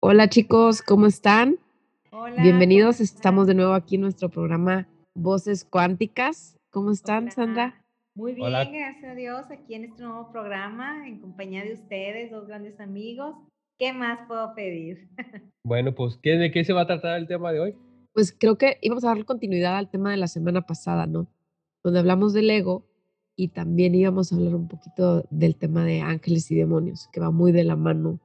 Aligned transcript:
Hola 0.00 0.28
chicos, 0.28 0.80
¿cómo 0.80 1.06
están? 1.06 1.56
Hola, 2.12 2.30
¿cómo 2.30 2.42
Bienvenidos, 2.44 3.00
estamos 3.00 3.48
de 3.48 3.54
nuevo 3.54 3.72
aquí 3.72 3.96
en 3.96 4.02
nuestro 4.02 4.28
programa 4.28 4.86
Voces 5.16 5.64
Cuánticas. 5.64 6.56
¿Cómo 6.70 6.92
están, 6.92 7.24
Hola. 7.24 7.32
Sandra? 7.32 7.84
Muy 8.14 8.34
bien, 8.34 8.46
Hola, 8.46 8.64
gracias 8.64 9.10
a 9.10 9.14
Dios, 9.16 9.50
aquí 9.50 9.74
en 9.74 9.86
este 9.86 10.04
nuevo 10.04 10.30
programa, 10.30 11.08
en 11.08 11.18
compañía 11.18 11.64
de 11.64 11.72
ustedes, 11.72 12.30
dos 12.30 12.46
grandes 12.46 12.78
amigos. 12.78 13.34
¿Qué 13.76 13.92
más 13.92 14.20
puedo 14.28 14.54
pedir? 14.54 15.08
bueno, 15.64 15.92
pues, 15.92 16.16
¿qué 16.22 16.36
de 16.36 16.52
qué 16.52 16.62
se 16.62 16.72
va 16.72 16.82
a 16.82 16.86
tratar 16.86 17.18
el 17.18 17.26
tema 17.26 17.50
de 17.50 17.58
hoy? 17.58 17.74
Pues 18.12 18.32
creo 18.32 18.56
que 18.56 18.78
íbamos 18.80 19.02
a 19.02 19.08
darle 19.08 19.24
continuidad 19.24 19.78
al 19.78 19.90
tema 19.90 20.12
de 20.12 20.16
la 20.16 20.28
semana 20.28 20.62
pasada, 20.62 21.08
¿no? 21.08 21.26
Donde 21.82 21.98
hablamos 21.98 22.32
del 22.34 22.48
ego 22.50 22.86
y 23.34 23.48
también 23.48 23.96
íbamos 23.96 24.32
a 24.32 24.36
hablar 24.36 24.54
un 24.54 24.68
poquito 24.68 25.24
del 25.30 25.56
tema 25.56 25.84
de 25.84 26.02
ángeles 26.02 26.48
y 26.52 26.54
demonios, 26.54 27.08
que 27.12 27.18
va 27.18 27.32
muy 27.32 27.50
de 27.50 27.64
la 27.64 27.74
mano. 27.74 28.20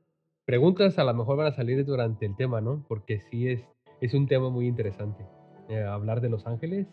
Preguntas 0.46 1.00
a 1.00 1.04
lo 1.04 1.14
mejor 1.14 1.38
van 1.38 1.48
a 1.48 1.52
salir 1.56 1.86
durante 1.86 2.26
el 2.26 2.36
tema, 2.36 2.60
¿no? 2.62 2.84
Porque 2.88 3.20
sí 3.32 3.48
es 3.50 3.64
es 4.04 4.14
un 4.14 4.28
tema 4.28 4.50
muy 4.50 4.68
interesante, 4.68 5.26
eh, 5.70 5.82
hablar 5.82 6.20
de 6.20 6.28
los 6.30 6.46
ángeles 6.46 6.88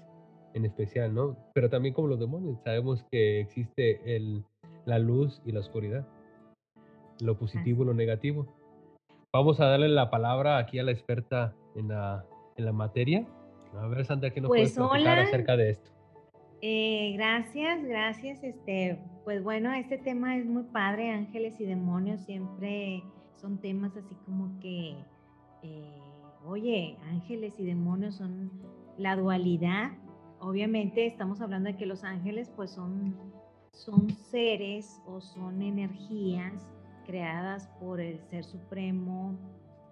en 0.55 0.65
especial, 0.65 1.13
¿no? 1.13 1.37
Pero 1.55 1.69
también 1.69 1.93
como 1.93 2.07
los 2.07 2.21
demonios, 2.21 2.61
sabemos 2.63 3.05
que 3.11 3.41
existe 3.41 4.01
el 4.17 4.45
la 4.87 5.01
luz 5.01 5.43
y 5.45 5.51
la 5.51 5.61
oscuridad, 5.61 6.07
lo 7.21 7.37
positivo 7.37 7.83
y 7.83 7.87
lo 7.87 7.95
negativo. 7.95 8.47
Vamos 9.33 9.61
a 9.61 9.67
darle 9.67 9.89
la 9.89 10.09
palabra 10.09 10.59
aquí 10.59 10.79
a 10.79 10.85
la 10.85 10.93
experta 10.93 11.53
en 11.75 11.89
la 11.89 12.25
en 12.57 12.65
la 12.65 12.73
materia. 12.73 13.27
A 13.75 13.87
ver, 13.89 14.05
Sandra, 14.05 14.31
¿qué 14.31 14.41
nos 14.41 14.49
puedes 14.49 14.73
Pues 14.77 14.89
platicar 14.89 15.19
hola, 15.19 15.29
acerca 15.29 15.57
de 15.57 15.71
esto? 15.71 15.91
eh, 16.63 17.13
gracias, 17.17 17.85
gracias. 17.85 18.45
Este, 18.45 18.99
pues 19.25 19.43
bueno, 19.43 19.73
este 19.73 19.99
tema 19.99 20.37
es 20.37 20.47
muy 20.47 20.63
padre, 20.65 21.11
ángeles 21.11 21.61
y 21.61 21.67
demonios 21.67 22.21
siempre 22.21 23.03
son 23.41 23.59
temas 23.59 23.97
así 23.97 24.15
como 24.27 24.59
que, 24.61 24.97
eh, 25.63 26.03
oye, 26.45 26.99
ángeles 27.09 27.59
y 27.59 27.65
demonios 27.65 28.17
son 28.17 28.51
la 28.99 29.17
dualidad. 29.17 29.93
Obviamente 30.41 31.07
estamos 31.07 31.41
hablando 31.41 31.71
de 31.71 31.77
que 31.77 31.87
los 31.87 32.05
ángeles 32.05 32.51
pues 32.55 32.71
son, 32.71 33.15
son 33.73 34.11
seres 34.11 35.01
o 35.07 35.21
son 35.21 35.63
energías 35.63 36.69
creadas 37.07 37.69
por 37.81 38.01
el 38.01 38.21
Ser 38.31 38.45
Supremo, 38.45 39.37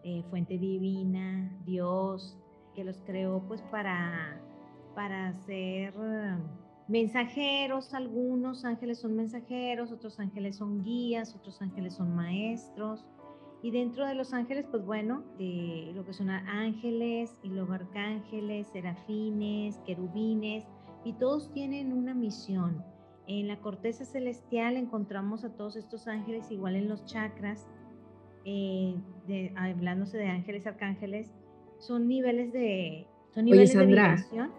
eh, 0.04 0.22
fuente 0.30 0.58
divina, 0.58 1.50
Dios, 1.64 2.38
que 2.74 2.84
los 2.84 2.98
creó 3.02 3.42
pues 3.46 3.60
para 3.62 4.40
para 4.98 5.32
ser 5.32 5.94
eh, 5.96 6.36
mensajeros, 6.88 7.94
algunos 7.94 8.64
ángeles 8.64 8.98
son 8.98 9.14
mensajeros, 9.14 9.92
otros 9.92 10.18
ángeles 10.18 10.56
son 10.56 10.82
guías, 10.82 11.36
otros 11.36 11.62
ángeles 11.62 11.94
son 11.94 12.16
maestros. 12.16 13.04
Y 13.62 13.70
dentro 13.72 14.06
de 14.06 14.14
los 14.14 14.32
ángeles, 14.32 14.66
pues 14.70 14.84
bueno, 14.84 15.24
de 15.36 15.90
lo 15.94 16.04
que 16.04 16.12
son 16.12 16.30
ángeles 16.30 17.32
y 17.42 17.48
luego 17.48 17.72
arcángeles, 17.72 18.68
serafines, 18.68 19.78
querubines, 19.84 20.64
y 21.04 21.12
todos 21.14 21.50
tienen 21.52 21.92
una 21.92 22.14
misión. 22.14 22.84
En 23.26 23.48
la 23.48 23.60
corteza 23.60 24.04
celestial 24.04 24.76
encontramos 24.76 25.44
a 25.44 25.50
todos 25.54 25.76
estos 25.76 26.06
ángeles, 26.06 26.50
igual 26.50 26.76
en 26.76 26.88
los 26.88 27.04
chakras, 27.04 27.66
eh, 28.44 28.94
de- 29.26 29.52
hablándose 29.56 30.18
de 30.18 30.28
ángeles, 30.28 30.66
arcángeles, 30.66 31.30
son 31.78 32.06
niveles 32.08 32.52
de, 32.52 33.06
son 33.34 33.44
Oye, 33.44 33.52
niveles 33.52 33.72
de 33.72 33.78
Sandra, 33.78 34.08
vibración 34.14 34.50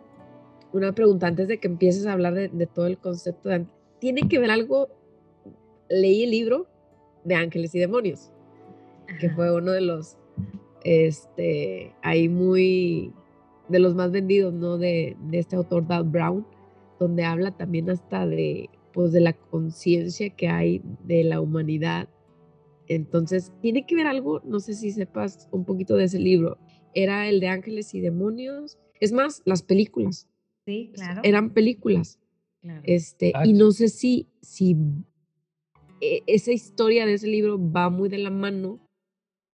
una 0.71 0.91
pregunta 0.93 1.25
antes 1.27 1.47
de 1.47 1.59
que 1.59 1.67
empieces 1.67 2.05
a 2.05 2.13
hablar 2.13 2.33
de, 2.35 2.47
de 2.49 2.67
todo 2.67 2.85
el 2.85 2.97
concepto 2.99 3.49
de. 3.49 3.65
¿Tiene 3.99 4.27
que 4.29 4.37
ver 4.39 4.51
algo? 4.51 4.87
Leí 5.89 6.23
el 6.23 6.31
libro 6.31 6.67
de 7.23 7.33
Ángeles 7.35 7.73
y 7.73 7.79
Demonios, 7.79 8.31
que 9.19 9.29
fue 9.29 9.55
uno 9.55 9.71
de 9.71 9.81
los, 9.81 10.17
este, 10.83 11.93
ahí 12.01 12.29
muy, 12.29 13.13
de 13.67 13.79
los 13.79 13.95
más 13.95 14.11
vendidos, 14.11 14.53
¿no? 14.53 14.77
De, 14.77 15.15
de 15.29 15.39
este 15.39 15.55
autor, 15.55 15.87
Dan 15.87 16.11
Brown, 16.11 16.45
donde 16.99 17.23
habla 17.23 17.51
también 17.51 17.89
hasta 17.89 18.25
de, 18.25 18.69
pues, 18.93 19.11
de 19.11 19.21
la 19.21 19.33
conciencia 19.33 20.29
que 20.31 20.47
hay 20.47 20.81
de 21.03 21.23
la 21.23 21.41
humanidad. 21.41 22.09
Entonces, 22.87 23.51
¿tiene 23.61 23.85
que 23.85 23.95
ver 23.95 24.07
algo? 24.07 24.41
No 24.43 24.59
sé 24.59 24.73
si 24.73 24.91
sepas 24.91 25.47
un 25.51 25.63
poquito 25.65 25.95
de 25.95 26.05
ese 26.05 26.19
libro. 26.19 26.57
Era 26.95 27.29
el 27.29 27.39
de 27.39 27.47
Ángeles 27.47 27.93
y 27.93 27.99
Demonios. 27.99 28.79
Es 28.99 29.11
más, 29.11 29.41
las 29.45 29.61
películas. 29.61 30.27
Sí, 30.65 30.91
claro, 30.93 31.21
Eran 31.23 31.51
películas. 31.51 32.19
claro. 32.61 32.81
Este, 32.83 33.31
Ah, 33.35 33.45
y 33.45 33.53
no 33.53 33.71
sé 33.71 33.89
si, 33.89 34.27
si 34.41 34.75
e- 36.01 36.23
esa 36.27 36.51
historia 36.51 37.05
de 37.05 37.13
ese 37.13 37.27
libro 37.27 37.59
va 37.59 37.89
muy 37.89 38.09
de 38.09 38.17
la 38.17 38.29
mano 38.31 38.77
¿con 38.77 38.79
la 38.79 38.88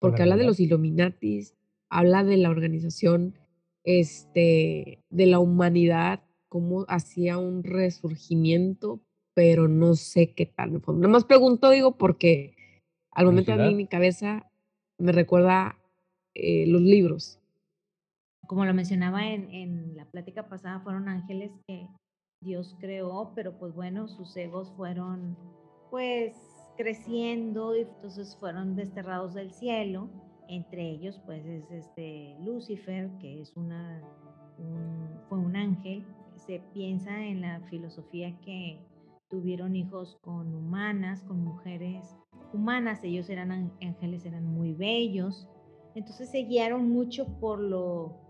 porque 0.09 0.23
habla 0.23 0.37
de 0.37 0.45
los 0.45 0.61
Illuminatis, 0.61 1.55
habla 1.89 2.25
de 2.25 2.37
la 2.37 2.51
organización, 2.51 3.39
este, 3.85 5.03
de 5.11 5.27
la 5.27 5.39
humanidad, 5.39 6.23
cómo 6.49 6.85
hacía 6.89 7.39
un 7.39 7.65
resurgimiento, 7.65 9.01
pero 9.35 9.69
no 9.69 9.95
sé 9.95 10.35
qué 10.35 10.47
tal. 10.47 10.73
Nada 10.73 11.09
más 11.09 11.25
pregunto, 11.25 11.71
digo, 11.71 11.97
porque 11.97 12.55
al 13.11 13.27
momento 13.27 13.53
a 13.53 13.57
mí 13.57 13.75
mi 13.75 13.87
cabeza 13.87 14.51
me 14.99 15.13
recuerda 15.13 15.79
eh, 16.35 16.67
los 16.67 16.83
libros. 16.83 17.41
Como 18.47 18.65
lo 18.65 18.75
mencionaba 18.75 19.27
en, 19.27 19.51
en 19.51 19.97
la 19.97 20.05
plática 20.05 20.49
pasada, 20.49 20.81
fueron 20.81 21.09
ángeles 21.09 21.51
que 21.67 21.89
Dios 22.43 22.77
creó, 22.79 23.33
pero 23.35 23.59
pues 23.59 23.75
bueno, 23.75 24.07
sus 24.07 24.37
egos 24.37 24.71
fueron 24.77 25.37
pues 25.91 26.35
creciendo 26.77 27.77
y 27.77 27.81
entonces 27.83 28.37
fueron 28.39 28.77
desterrados 28.77 29.35
del 29.35 29.53
cielo. 29.53 30.09
Entre 30.49 30.83
ellos 30.91 31.21
pues 31.25 31.45
es 31.47 31.71
este 31.71 32.37
Lucifer, 32.41 33.11
que 33.19 33.41
es 33.41 33.57
una, 33.57 34.03
un- 34.59 35.19
fue 35.29 35.39
un 35.39 35.57
ángel. 35.57 36.05
Se 36.37 36.61
piensa 36.73 37.25
en 37.25 37.41
la 37.41 37.61
filosofía 37.71 38.39
que 38.41 38.79
tuvieron 39.31 39.75
hijos 39.75 40.19
con 40.23 40.55
humanas, 40.55 41.23
con 41.23 41.43
mujeres 41.43 42.15
humanas. 42.53 43.03
Ellos 43.05 43.31
eran 43.31 43.51
án- 43.51 43.73
ángeles, 43.83 44.27
eran 44.27 44.45
muy 44.45 44.75
bellos. 44.75 45.49
Entonces 45.95 46.31
se 46.31 46.39
guiaron 46.45 46.91
mucho 46.91 47.27
por 47.41 47.59
lo 47.61 48.21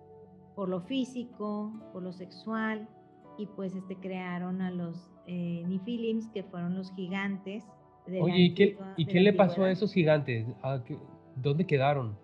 por 0.55 0.69
lo 0.69 0.81
físico, 0.83 1.73
por 1.93 2.05
lo 2.05 2.13
sexual, 2.13 2.89
y 3.37 3.47
pues 3.47 3.75
este 3.75 3.97
crearon 3.97 4.61
a 4.63 4.71
los 4.71 5.11
eh, 5.27 5.65
Nifilims, 5.67 6.29
que 6.29 6.45
fueron 6.45 6.77
los 6.77 6.93
gigantes 6.95 7.65
Oye, 8.07 8.39
¿y 8.39 8.55
qué 8.55 8.65
antigua, 8.65 8.95
y 8.97 9.07
qué 9.07 9.21
le 9.21 9.33
pasó 9.33 9.65
a 9.65 9.71
esos 9.71 9.93
gigantes? 9.93 10.47
¿A 10.63 10.83
qué 10.85 10.99
dónde 11.37 11.67
quedaron? 11.67 12.17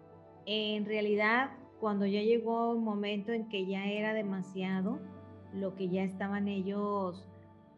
En 0.47 0.85
realidad, 0.85 1.51
cuando 1.81 2.07
ya 2.07 2.21
llegó 2.21 2.73
un 2.73 2.85
momento 2.85 3.33
en 3.33 3.49
que 3.49 3.67
ya 3.67 3.87
era 3.87 4.13
demasiado, 4.13 4.99
lo 5.55 5.75
que 5.75 5.89
ya 5.89 6.03
estaban 6.03 6.49
ellos, 6.49 7.27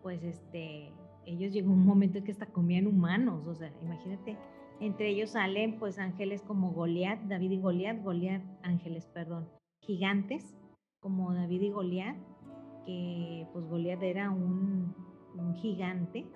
pues 0.02 0.22
este, 0.24 0.92
ellos 1.26 1.52
llegó 1.52 1.72
un 1.72 1.86
momento 1.86 2.18
en 2.18 2.24
que 2.24 2.32
hasta 2.32 2.46
comían 2.46 2.86
humanos, 2.86 3.46
o 3.46 3.54
sea, 3.54 3.72
imagínate, 3.82 4.36
entre 4.80 5.10
ellos 5.10 5.30
salen 5.30 5.78
pues 5.78 5.98
ángeles 5.98 6.42
como 6.42 6.72
Goliat, 6.72 7.20
David 7.22 7.52
y 7.52 7.60
Goliat, 7.60 8.02
Goliat, 8.02 8.42
ángeles, 8.62 9.06
perdón, 9.06 9.48
gigantes 9.80 10.56
como 11.00 11.32
David 11.32 11.62
y 11.62 11.70
Goliat, 11.70 12.16
que 12.84 13.46
pues 13.52 13.64
Goliat 13.68 14.02
era 14.02 14.30
un, 14.30 14.94
un 15.36 15.54
gigante, 15.54 16.26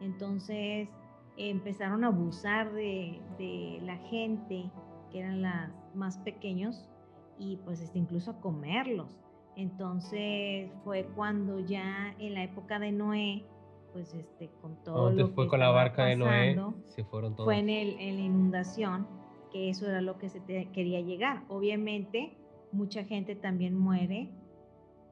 entonces 0.00 0.88
empezaron 1.36 2.04
a 2.04 2.08
abusar 2.08 2.72
de, 2.72 3.20
de 3.38 3.80
la 3.82 3.96
gente 3.96 4.70
que 5.10 5.20
eran 5.20 5.42
las 5.42 5.70
más 5.94 6.18
pequeños 6.18 6.88
y 7.38 7.56
pues 7.58 7.80
este, 7.80 7.98
incluso 7.98 8.30
a 8.32 8.40
comerlos. 8.40 9.16
Entonces 9.56 10.70
fue 10.84 11.04
cuando 11.14 11.60
ya 11.60 12.14
en 12.18 12.34
la 12.34 12.44
época 12.44 12.78
de 12.78 12.92
Noé, 12.92 13.44
pues 13.92 14.14
este, 14.14 14.50
con 14.60 14.76
todo 14.84 15.10
lo 15.10 15.28
que 15.28 15.34
fue 15.34 15.48
con 15.48 15.60
la 15.60 15.70
barca 15.70 16.04
de 16.04 16.16
Noé, 16.16 16.54
se 16.86 17.04
fueron 17.04 17.34
fue 17.36 17.58
en, 17.58 17.70
el, 17.70 17.98
en 18.00 18.16
la 18.16 18.22
inundación, 18.22 19.06
que 19.52 19.70
eso 19.70 19.86
era 19.86 20.00
lo 20.00 20.18
que 20.18 20.28
se 20.28 20.40
te- 20.40 20.70
quería 20.72 21.00
llegar. 21.00 21.44
Obviamente, 21.48 22.36
mucha 22.72 23.04
gente 23.04 23.34
también 23.36 23.74
muere 23.78 24.30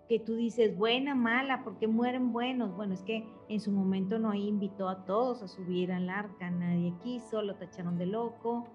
que 0.08 0.18
tú 0.20 0.34
dices, 0.36 0.76
buena, 0.76 1.14
mala, 1.14 1.64
¿por 1.64 1.78
qué 1.78 1.86
mueren 1.86 2.32
buenos? 2.32 2.74
Bueno, 2.76 2.92
es 2.94 3.02
que 3.02 3.24
en 3.48 3.60
su 3.60 3.72
momento 3.72 4.18
Noé 4.18 4.38
invitó 4.38 4.88
a 4.88 5.04
todos 5.06 5.42
a 5.42 5.48
subir 5.48 5.92
al 5.92 6.10
arca, 6.10 6.50
nadie 6.50 6.92
quiso, 7.02 7.40
lo 7.42 7.56
tacharon 7.56 7.96
de 7.96 8.06
loco 8.06 8.68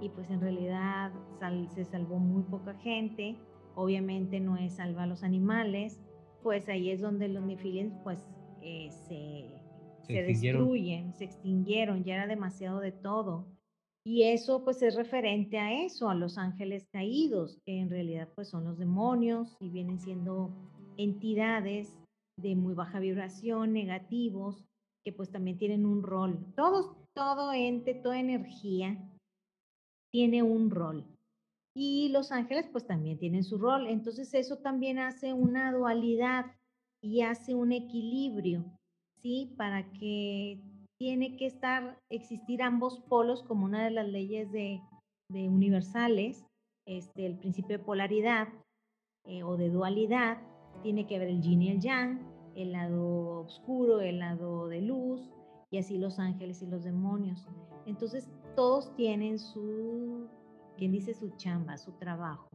y 0.00 0.08
pues 0.08 0.28
en 0.30 0.40
realidad 0.40 1.12
sal- 1.38 1.68
se 1.70 1.84
salvó 1.84 2.18
muy 2.18 2.42
poca 2.42 2.74
gente. 2.74 3.36
Obviamente 3.76 4.40
Noé 4.40 4.68
salva 4.70 5.04
a 5.04 5.06
los 5.06 5.22
animales, 5.22 6.00
pues 6.42 6.68
ahí 6.68 6.90
es 6.90 7.00
donde 7.00 7.28
los 7.28 7.44
nefilims 7.44 7.94
pues 8.02 8.24
eh, 8.60 8.90
se, 8.90 9.60
Se 10.06 10.14
se 10.14 10.22
destruyen, 10.24 11.14
se 11.14 11.24
extinguieron, 11.24 12.02
ya 12.02 12.14
era 12.14 12.26
demasiado 12.26 12.80
de 12.80 12.90
todo. 12.92 13.46
Y 14.04 14.24
eso 14.24 14.64
pues 14.64 14.82
es 14.82 14.96
referente 14.96 15.60
a 15.60 15.72
eso, 15.84 16.10
a 16.10 16.16
los 16.16 16.36
ángeles 16.36 16.88
caídos, 16.90 17.60
que 17.64 17.78
en 17.78 17.88
realidad 17.88 18.28
pues 18.34 18.48
son 18.48 18.64
los 18.64 18.76
demonios 18.76 19.56
y 19.60 19.70
vienen 19.70 20.00
siendo 20.00 20.50
entidades 20.96 21.96
de 22.40 22.56
muy 22.56 22.74
baja 22.74 22.98
vibración, 22.98 23.72
negativos, 23.72 24.64
que 25.04 25.12
pues 25.12 25.30
también 25.30 25.58
tienen 25.58 25.86
un 25.86 26.02
rol. 26.02 26.38
Todos, 26.54 26.96
todo 27.14 27.52
ente, 27.52 27.94
toda 27.94 28.18
energía 28.18 28.98
tiene 30.12 30.42
un 30.42 30.70
rol. 30.70 31.06
Y 31.74 32.10
los 32.10 32.32
ángeles 32.32 32.68
pues 32.70 32.86
también 32.86 33.18
tienen 33.18 33.44
su 33.44 33.58
rol. 33.58 33.86
Entonces 33.86 34.34
eso 34.34 34.58
también 34.58 34.98
hace 34.98 35.32
una 35.32 35.72
dualidad 35.72 36.46
y 37.02 37.22
hace 37.22 37.54
un 37.54 37.72
equilibrio, 37.72 38.64
¿sí? 39.20 39.54
Para 39.56 39.90
que 39.92 40.60
tiene 40.98 41.36
que 41.36 41.46
estar, 41.46 41.98
existir 42.10 42.62
ambos 42.62 43.00
polos 43.00 43.42
como 43.42 43.64
una 43.64 43.84
de 43.84 43.90
las 43.90 44.06
leyes 44.06 44.52
de, 44.52 44.80
universales, 45.30 46.44
este, 46.86 47.26
el 47.26 47.38
principio 47.38 47.78
de 47.78 47.84
polaridad 47.84 48.48
eh, 49.24 49.42
o 49.42 49.56
de 49.56 49.70
dualidad, 49.70 50.38
tiene 50.82 51.06
que 51.06 51.16
haber 51.16 51.28
el 51.28 51.40
yin 51.40 51.62
y 51.62 51.70
el 51.70 51.80
yang, 51.80 52.20
el 52.54 52.72
lado 52.72 53.40
oscuro, 53.40 54.00
el 54.00 54.18
lado 54.18 54.68
de 54.68 54.82
luz, 54.82 55.30
y 55.70 55.78
así 55.78 55.98
los 55.98 56.18
ángeles 56.18 56.62
y 56.62 56.66
los 56.66 56.84
demonios. 56.84 57.46
Entonces, 57.86 58.30
todos 58.54 58.94
tienen 58.94 59.38
su, 59.38 60.28
¿quién 60.76 60.92
dice 60.92 61.14
su 61.14 61.30
chamba, 61.36 61.78
su 61.78 61.92
trabajo? 61.92 62.48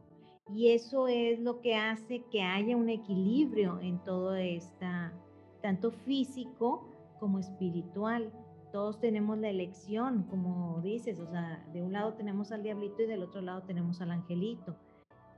Y 0.54 0.68
eso 0.68 1.08
es 1.08 1.40
lo 1.40 1.60
que 1.60 1.74
hace 1.74 2.24
que 2.30 2.42
haya 2.42 2.76
un 2.76 2.88
equilibrio 2.88 3.80
en 3.80 3.98
todo 4.04 4.34
esta, 4.34 5.12
tanto 5.60 5.90
físico 5.90 6.88
como 7.20 7.38
espiritual. 7.38 8.32
Todos 8.72 8.98
tenemos 9.00 9.36
la 9.38 9.50
elección, 9.50 10.24
como 10.30 10.80
dices, 10.82 11.20
o 11.20 11.26
sea, 11.26 11.66
de 11.72 11.82
un 11.82 11.92
lado 11.92 12.14
tenemos 12.14 12.52
al 12.52 12.62
diablito 12.62 13.02
y 13.02 13.06
del 13.06 13.22
otro 13.22 13.42
lado 13.42 13.62
tenemos 13.62 14.00
al 14.00 14.10
angelito. 14.10 14.76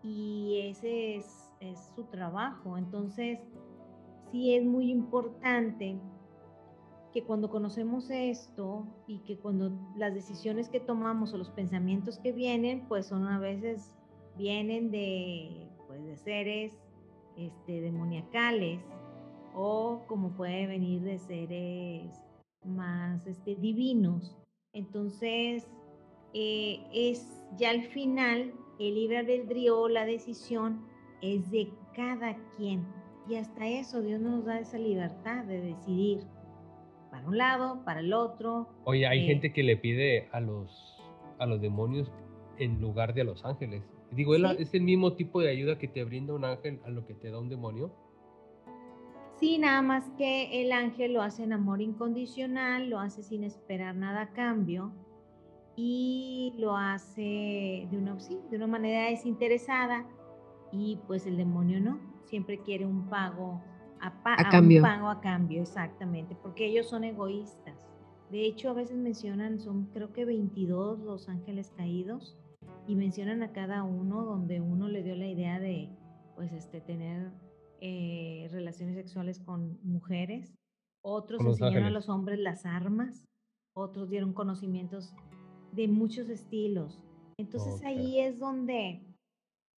Y 0.02 0.60
ese 0.64 1.16
es, 1.16 1.49
es 1.60 1.78
su 1.94 2.04
trabajo. 2.04 2.76
Entonces, 2.76 3.38
sí 4.30 4.54
es 4.54 4.64
muy 4.64 4.90
importante 4.90 5.98
que 7.12 7.24
cuando 7.24 7.50
conocemos 7.50 8.08
esto 8.10 8.86
y 9.06 9.18
que 9.20 9.36
cuando 9.36 9.72
las 9.96 10.14
decisiones 10.14 10.68
que 10.68 10.80
tomamos 10.80 11.32
o 11.34 11.38
los 11.38 11.50
pensamientos 11.50 12.18
que 12.18 12.32
vienen, 12.32 12.86
pues 12.88 13.06
son 13.06 13.26
a 13.26 13.38
veces 13.38 13.96
vienen 14.36 14.90
de, 14.90 15.68
pues, 15.86 16.04
de 16.04 16.16
seres 16.16 16.78
este, 17.36 17.80
demoniacales 17.80 18.80
o 19.54 20.02
como 20.06 20.30
puede 20.30 20.66
venir 20.66 21.02
de 21.02 21.18
seres 21.18 22.22
más 22.64 23.26
este, 23.26 23.56
divinos. 23.56 24.36
Entonces, 24.72 25.68
eh, 26.32 26.80
es 26.92 27.44
ya 27.56 27.70
al 27.70 27.82
final 27.82 28.52
el 28.78 28.94
libre 28.94 29.18
albedrío, 29.18 29.88
la 29.88 30.06
decisión 30.06 30.89
es 31.22 31.50
de 31.50 31.70
cada 31.94 32.36
quien. 32.56 32.84
Y 33.28 33.36
hasta 33.36 33.66
eso 33.68 34.02
Dios 34.02 34.20
nos 34.20 34.44
da 34.44 34.58
esa 34.58 34.78
libertad 34.78 35.44
de 35.44 35.60
decidir 35.60 36.20
para 37.10 37.26
un 37.26 37.38
lado, 37.38 37.84
para 37.84 38.00
el 38.00 38.12
otro. 38.12 38.68
Oye, 38.84 39.06
hay 39.06 39.24
eh 39.24 39.26
gente 39.26 39.52
que 39.52 39.62
le 39.62 39.76
pide 39.76 40.28
a 40.32 40.40
los, 40.40 41.02
a 41.38 41.46
los 41.46 41.60
demonios 41.60 42.10
en 42.58 42.80
lugar 42.80 43.14
de 43.14 43.22
a 43.22 43.24
los 43.24 43.44
ángeles. 43.44 43.82
Digo, 44.12 44.34
¿es 44.34 44.74
el 44.74 44.82
mismo 44.82 45.12
tipo 45.14 45.40
de 45.40 45.50
ayuda 45.50 45.78
que 45.78 45.86
te 45.86 46.02
brinda 46.04 46.34
un 46.34 46.44
ángel 46.44 46.80
a 46.84 46.90
lo 46.90 47.06
que 47.06 47.14
te 47.14 47.30
da 47.30 47.38
un 47.38 47.48
demonio? 47.48 47.92
Sí, 49.38 49.56
nada 49.58 49.80
más 49.82 50.10
que 50.18 50.60
el 50.60 50.72
ángel 50.72 51.14
lo 51.14 51.22
hace 51.22 51.44
en 51.44 51.52
amor 51.52 51.80
incondicional, 51.80 52.90
lo 52.90 52.98
hace 52.98 53.22
sin 53.22 53.44
esperar 53.44 53.94
nada 53.94 54.22
a 54.22 54.32
cambio 54.32 54.92
y 55.76 56.52
lo 56.58 56.76
hace 56.76 57.88
de 57.90 57.96
una, 57.96 58.16
de 58.50 58.56
una 58.56 58.66
manera 58.66 59.08
desinteresada 59.08 60.06
y 60.72 60.98
pues 61.06 61.26
el 61.26 61.36
demonio 61.36 61.80
no, 61.80 62.00
siempre 62.24 62.60
quiere 62.62 62.86
un 62.86 63.08
pago 63.08 63.62
a, 64.00 64.12
cambio. 64.50 64.78
Un 64.78 64.82
pago 64.82 65.08
a 65.08 65.20
cambio, 65.20 65.62
exactamente, 65.62 66.36
porque 66.42 66.66
ellos 66.66 66.88
son 66.88 67.04
egoístas. 67.04 67.76
De 68.30 68.46
hecho, 68.46 68.70
a 68.70 68.74
veces 68.74 68.96
mencionan, 68.96 69.58
son 69.58 69.86
creo 69.86 70.12
que 70.12 70.24
22 70.24 71.00
los 71.00 71.28
ángeles 71.28 71.72
caídos 71.76 72.38
y 72.86 72.94
mencionan 72.94 73.42
a 73.42 73.52
cada 73.52 73.82
uno 73.82 74.24
donde 74.24 74.60
uno 74.60 74.88
le 74.88 75.02
dio 75.02 75.16
la 75.16 75.26
idea 75.26 75.58
de, 75.58 75.90
pues, 76.36 76.52
este, 76.52 76.80
tener 76.80 77.32
eh, 77.80 78.48
relaciones 78.52 78.94
sexuales 78.96 79.40
con 79.40 79.78
mujeres. 79.82 80.54
Otros 81.02 81.44
enseñaron 81.44 81.84
a 81.84 81.90
los 81.90 82.08
hombres 82.08 82.38
las 82.38 82.64
armas. 82.66 83.26
Otros 83.74 84.10
dieron 84.10 84.32
conocimientos 84.32 85.12
de 85.72 85.88
muchos 85.88 86.28
estilos. 86.28 87.02
Entonces 87.38 87.82
ahí 87.84 88.20
es 88.20 88.38
donde 88.38 89.09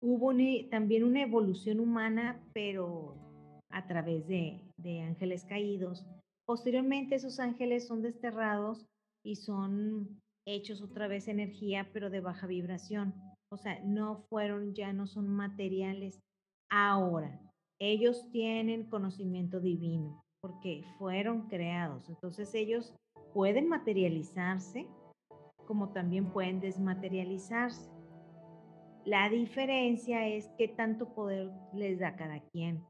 hubo 0.03 0.33
también 0.69 1.05
una 1.05 1.23
evolución 1.23 1.81
humana, 1.81 2.41
pero 2.53 3.17
a 3.71 3.87
través 3.87 4.27
de, 4.27 4.61
ángeles 5.01 5.45
caídos. 5.45 6.05
Posteriormente 6.47 7.15
esos 7.15 7.39
ángeles 7.39 7.87
son 7.87 8.03
desterrados 8.03 8.85
y 9.25 9.37
son 9.37 10.21
hechos 10.47 10.83
otra 10.83 11.07
vez 11.07 11.29
energía, 11.29 11.89
pero 11.93 12.11
de 12.11 12.21
baja 12.21 12.47
vibración. 12.47 13.15
O 13.51 13.57
sea, 13.57 13.81
no 13.85 14.25
fueron, 14.29 14.75
ya 14.75 14.93
no 14.93 15.07
son 15.07 15.29
materiales. 15.29 16.19
Ahora, 16.71 17.41
ellos 17.81 18.29
tienen 18.33 18.91
conocimiento 18.91 19.61
divino 19.61 20.21
porque 20.43 20.85
fueron 20.99 21.49
creados. 21.49 22.09
Entonces 22.09 22.53
ellos 22.55 22.93
pueden 23.33 23.69
materializarse 23.69 24.89
como 25.67 25.93
también 25.93 26.27
pueden 26.33 26.61
desmaterializarse. 26.61 27.92
La 29.05 29.29
diferencia 29.29 30.29
es 30.29 30.49
qué 30.59 30.69
tanto 30.69 31.13
poder 31.15 31.51
les 31.75 31.99
da 31.99 32.15
cada 32.15 32.41
quien 32.51 32.83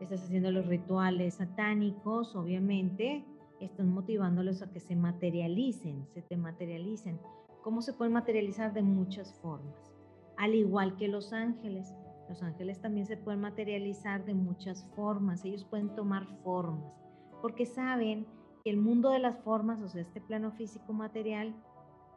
estás 0.00 0.22
haciendo 0.24 0.50
los 0.50 0.66
rituales 0.66 1.34
satánicos, 1.34 2.34
obviamente, 2.34 3.24
están 3.60 3.90
motivándolos 3.90 4.62
a 4.62 4.70
que 4.70 4.80
se 4.80 4.96
materialicen, 4.96 6.06
se 6.14 6.22
te 6.22 6.36
materialicen. 6.36 7.20
¿Cómo 7.62 7.82
se 7.82 7.92
pueden 7.92 8.14
materializar? 8.14 8.72
De 8.72 8.82
muchas 8.82 9.34
formas. 9.40 9.92
Al 10.38 10.54
igual 10.54 10.96
que 10.96 11.08
los 11.08 11.32
ángeles. 11.32 11.94
Los 12.28 12.42
ángeles 12.42 12.80
también 12.80 13.06
se 13.06 13.16
pueden 13.16 13.40
materializar 13.40 14.24
de 14.24 14.34
muchas 14.34 14.88
formas. 14.94 15.44
Ellos 15.44 15.64
pueden 15.64 15.94
tomar 15.94 16.26
formas. 16.42 16.94
Porque 17.42 17.66
saben 17.66 18.26
que 18.64 18.70
el 18.70 18.78
mundo 18.78 19.10
de 19.10 19.18
las 19.18 19.36
formas, 19.40 19.82
o 19.82 19.88
sea, 19.88 20.00
este 20.00 20.20
plano 20.20 20.52
físico 20.52 20.92
material, 20.92 21.54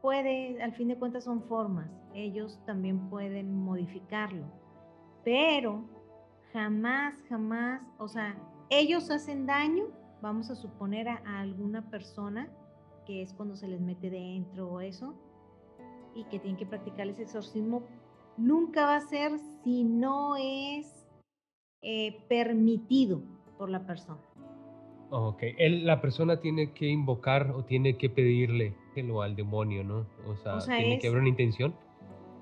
puede, 0.03 0.61
al 0.61 0.73
fin 0.73 0.89
de 0.89 0.97
cuentas 0.97 1.23
son 1.23 1.41
formas. 1.43 1.89
Ellos 2.13 2.59
también 2.65 3.09
pueden 3.09 3.55
modificarlo. 3.55 4.43
Pero 5.23 5.85
jamás, 6.51 7.15
jamás, 7.29 7.81
o 7.97 8.09
sea, 8.09 8.35
ellos 8.69 9.09
hacen 9.09 9.45
daño, 9.45 9.85
vamos 10.21 10.51
a 10.51 10.55
suponer 10.55 11.07
a, 11.07 11.39
alguna 11.39 11.89
persona, 11.89 12.49
que 13.05 13.21
es 13.21 13.33
cuando 13.33 13.55
se 13.55 13.69
les 13.69 13.79
mete 13.79 14.09
dentro 14.09 14.73
o 14.73 14.81
eso, 14.81 15.15
y 16.13 16.25
que 16.25 16.37
tienen 16.37 16.57
que 16.57 16.65
practicar 16.65 17.07
ese 17.07 17.23
exorcismo, 17.23 17.83
nunca 18.35 18.85
va 18.85 18.97
a 18.97 19.01
ser 19.07 19.39
si 19.63 19.85
no 19.85 20.35
es 20.35 21.07
eh, 21.81 22.25
permitido 22.27 23.21
por 23.57 23.69
la 23.69 23.85
persona. 23.87 24.21
Ok, 25.15 25.43
Él, 25.59 25.85
la 25.85 26.01
persona 26.01 26.39
tiene 26.39 26.71
que 26.71 26.87
invocar 26.87 27.51
o 27.51 27.63
tiene 27.63 27.97
que 27.97 28.09
pedirle 28.09 28.75
al 29.21 29.35
demonio, 29.35 29.83
¿no? 29.83 30.07
O 30.27 30.35
sea, 30.35 30.57
tiene 30.57 30.97
que 30.99 31.07
haber 31.07 31.19
una 31.19 31.29
intención. 31.29 31.75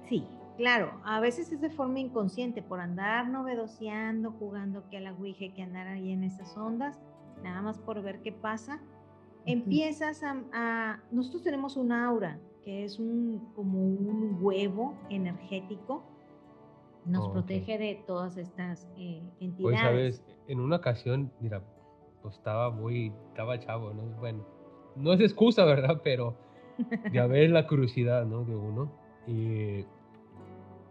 Sí, 0.08 0.26
Claro, 0.58 0.92
a 1.04 1.20
veces 1.20 1.52
es 1.52 1.60
de 1.60 1.72
forma 1.72 2.00
inconsciente, 2.00 2.62
por 2.62 2.82
andar 2.82 3.28
novedoseando, 3.28 4.32
jugando 4.34 4.88
que 4.90 4.98
a 4.98 5.00
la 5.00 5.14
Ouija, 5.14 5.52
que 5.56 5.64
andar 5.64 5.88
ahí 5.88 6.12
en 6.12 6.24
esas 6.24 6.56
ondas, 6.56 7.00
nada 7.42 7.64
más 7.64 7.80
por 7.80 8.02
ver 8.04 8.22
qué 8.22 8.32
pasa. 8.32 8.80
Empiezas 9.48 10.22
a, 10.24 11.02
Nosotros 11.10 11.42
tenemos 11.42 11.78
un 11.78 11.92
aura, 11.92 12.40
que 12.64 12.84
es 12.84 13.00
un, 13.00 13.52
como 13.56 13.80
un 13.80 14.38
huevo 14.40 14.96
energético, 15.10 16.04
nos 17.06 17.30
protege 17.30 17.80
de 17.80 18.04
todas 18.06 18.38
estas 18.38 18.88
eh, 18.98 19.24
entidades. 19.40 19.62
Pues, 19.62 19.80
sabes, 19.80 20.24
en 20.48 20.60
una 20.60 20.76
ocasión, 20.76 21.32
mira, 21.40 21.64
pues 22.22 22.36
estaba 22.36 22.70
muy, 22.70 23.12
estaba 23.30 23.60
chavo, 23.60 23.94
¿no? 23.94 24.04
Bueno, 24.20 24.46
no 24.96 25.14
es 25.14 25.20
excusa, 25.22 25.66
¿verdad? 25.66 26.02
Pero 26.04 26.36
ya 27.12 27.28
ves 27.28 27.52
la 27.52 27.68
curiosidad, 27.68 28.26
¿no? 28.26 28.44
De 28.44 28.56
uno. 28.56 28.92
Y 29.28 29.86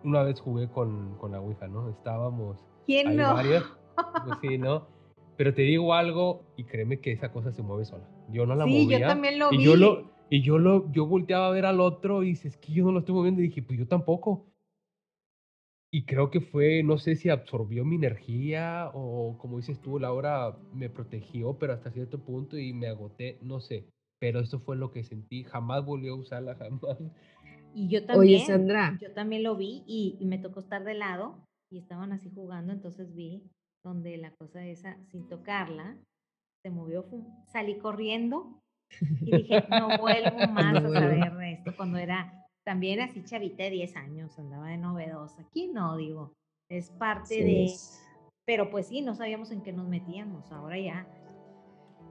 una 0.04 0.22
vez 0.22 0.40
jugué 0.40 0.68
con, 0.68 1.16
con 1.18 1.32
la 1.32 1.40
Ouija, 1.40 1.68
¿no? 1.68 1.88
Estábamos. 1.90 2.64
¿Quién 2.86 3.16
no? 3.16 3.34
Varias, 3.34 3.64
pues 4.26 4.38
sí, 4.40 4.58
¿no? 4.58 4.86
Pero 5.36 5.54
te 5.54 5.62
digo 5.62 5.94
algo 5.94 6.42
y 6.56 6.64
créeme 6.64 7.00
que 7.00 7.12
esa 7.12 7.32
cosa 7.32 7.50
se 7.52 7.62
mueve 7.62 7.84
sola. 7.84 8.04
Yo 8.30 8.46
no 8.46 8.54
la 8.54 8.64
sí, 8.64 8.84
movía. 8.84 9.00
yo 9.00 9.06
también 9.06 9.38
lo 9.38 9.52
y 9.52 9.58
vi. 9.58 9.64
Yo 9.64 9.76
lo, 9.76 10.10
y 10.28 10.42
yo 10.42 10.58
lo, 10.58 10.90
yo 10.92 11.06
volteaba 11.06 11.48
a 11.48 11.50
ver 11.50 11.66
al 11.66 11.80
otro 11.80 12.22
y 12.22 12.28
dices, 12.30 12.56
que 12.56 12.72
yo 12.72 12.84
no 12.84 12.92
lo 12.92 13.00
estoy 13.00 13.14
moviendo. 13.14 13.40
Y 13.40 13.48
dije, 13.48 13.62
pues 13.62 13.78
yo 13.78 13.86
tampoco. 13.86 14.46
Y 15.92 16.04
creo 16.04 16.30
que 16.30 16.40
fue, 16.40 16.82
no 16.84 16.98
sé 16.98 17.16
si 17.16 17.30
absorbió 17.30 17.84
mi 17.84 17.96
energía 17.96 18.90
o 18.94 19.36
como 19.38 19.56
dices 19.56 19.80
tú, 19.80 19.98
Laura 19.98 20.56
me 20.72 20.88
protegió, 20.88 21.58
pero 21.58 21.72
hasta 21.72 21.90
cierto 21.90 22.20
punto 22.20 22.56
y 22.56 22.72
me 22.72 22.86
agoté, 22.86 23.38
no 23.42 23.60
sé. 23.60 23.88
Pero 24.20 24.38
esto 24.40 24.60
fue 24.60 24.76
lo 24.76 24.92
que 24.92 25.02
sentí. 25.02 25.42
Jamás 25.44 25.84
volvió 25.84 26.12
a 26.12 26.16
usarla, 26.16 26.54
jamás. 26.56 26.98
Y 27.74 27.88
yo 27.88 28.04
también, 28.04 28.46
Sandra. 28.46 28.98
yo 29.00 29.12
también 29.12 29.42
lo 29.42 29.56
vi 29.56 29.82
y, 29.86 30.18
me 30.26 30.38
tocó 30.38 30.60
estar 30.60 30.84
de 30.84 30.94
lado 30.94 31.44
y 31.72 31.78
estaban 31.78 32.12
así 32.12 32.30
jugando, 32.30 32.72
entonces 32.72 33.14
vi 33.14 33.44
donde 33.84 34.16
la 34.16 34.32
cosa 34.32 34.66
esa, 34.66 34.98
sin 35.06 35.28
tocarla, 35.28 35.96
se 36.64 36.70
movió, 36.70 37.06
salí 37.46 37.78
corriendo 37.78 38.60
y 39.20 39.36
dije, 39.36 39.64
no 39.70 39.98
vuelvo 39.98 40.36
más 40.52 40.84
a 40.84 40.90
saber 40.90 41.58
esto 41.58 41.76
cuando 41.76 41.98
era, 41.98 42.44
también 42.70 43.00
así 43.00 43.24
chavita 43.24 43.64
de 43.64 43.70
10 43.70 43.96
años, 43.96 44.38
andaba 44.38 44.68
de 44.68 44.76
novedosa. 44.76 45.42
Aquí 45.42 45.66
no, 45.66 45.96
digo, 45.96 46.32
es 46.68 46.90
parte 46.90 47.42
de... 47.42 47.68
Pero 48.46 48.70
pues 48.70 48.86
sí, 48.86 49.00
no 49.02 49.16
sabíamos 49.16 49.50
en 49.50 49.60
qué 49.60 49.72
nos 49.72 49.88
metíamos, 49.88 50.52
ahora 50.52 50.78
ya. 50.78 51.04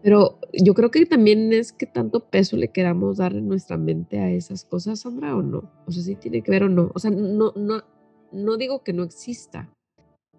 Pero 0.04 0.38
yo 0.52 0.74
creo 0.74 0.92
que 0.92 1.06
también 1.06 1.54
es 1.54 1.72
que 1.72 1.86
tanto 1.86 2.30
peso 2.30 2.58
le 2.58 2.68
queramos 2.74 3.20
dar 3.20 3.36
en 3.36 3.48
nuestra 3.48 3.78
mente 3.78 4.20
a 4.20 4.32
esas 4.32 4.66
cosas, 4.66 5.00
Sandra, 5.00 5.34
o 5.34 5.42
no. 5.42 5.72
O 5.88 5.94
sea, 5.94 6.04
sí 6.04 6.18
tiene 6.18 6.42
que 6.42 6.52
ver 6.52 6.64
o 6.64 6.70
no. 6.70 6.92
O 6.94 7.00
sea, 7.00 7.12
no, 7.12 7.54
no, 7.56 7.82
no 8.34 8.58
digo 8.58 8.84
que 8.84 8.92
no 8.92 9.04
exista. 9.04 9.74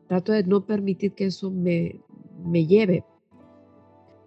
Trato 0.06 0.32
de 0.32 0.44
no 0.44 0.66
permitir 0.66 1.14
que 1.14 1.24
eso 1.24 1.50
me, 1.50 1.98
me 2.44 2.66
lleve. 2.66 3.04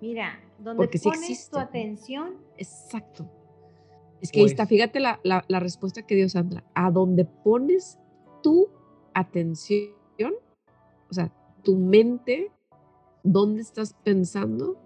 Mira, 0.02 0.40
donde 0.58 0.88
pones 1.04 1.52
tu 1.52 1.60
atención. 1.60 2.38
Exacto. 2.58 3.30
Es 4.24 4.32
que 4.32 4.40
ahí 4.40 4.46
está, 4.46 4.64
pues 4.64 4.70
fíjate 4.70 5.02
la, 5.02 5.20
la, 5.22 5.60
respuesta 5.60 6.02
que 6.04 6.16
dio 6.16 6.30
Sandra. 6.30 6.64
A 6.76 6.92
donde 6.92 7.26
pones 7.26 8.00
tu 8.42 8.70
atención, 9.14 10.34
o 11.10 11.14
sea, 11.14 11.30
tu 11.62 11.76
mente, 11.76 12.50
dónde 13.22 13.62
estás 13.62 13.94
pensando, 13.94 14.80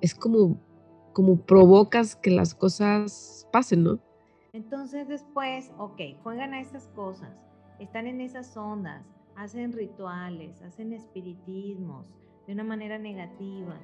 es 0.00 0.14
como, 0.14 0.60
como 1.12 1.44
provocas 1.44 2.14
que 2.14 2.30
las 2.30 2.54
cosas 2.54 3.48
pasen, 3.52 3.82
¿no? 3.82 3.98
Entonces 4.52 5.08
después, 5.08 5.72
ok, 5.76 6.00
juegan 6.22 6.54
a 6.54 6.60
esas 6.60 6.86
cosas, 6.94 7.36
están 7.80 8.06
en 8.06 8.20
esas 8.20 8.56
ondas, 8.56 9.04
hacen 9.34 9.72
rituales, 9.72 10.62
hacen 10.62 10.92
espiritismos 10.92 12.06
de 12.46 12.52
una 12.52 12.62
manera 12.62 12.96
negativa. 12.96 13.76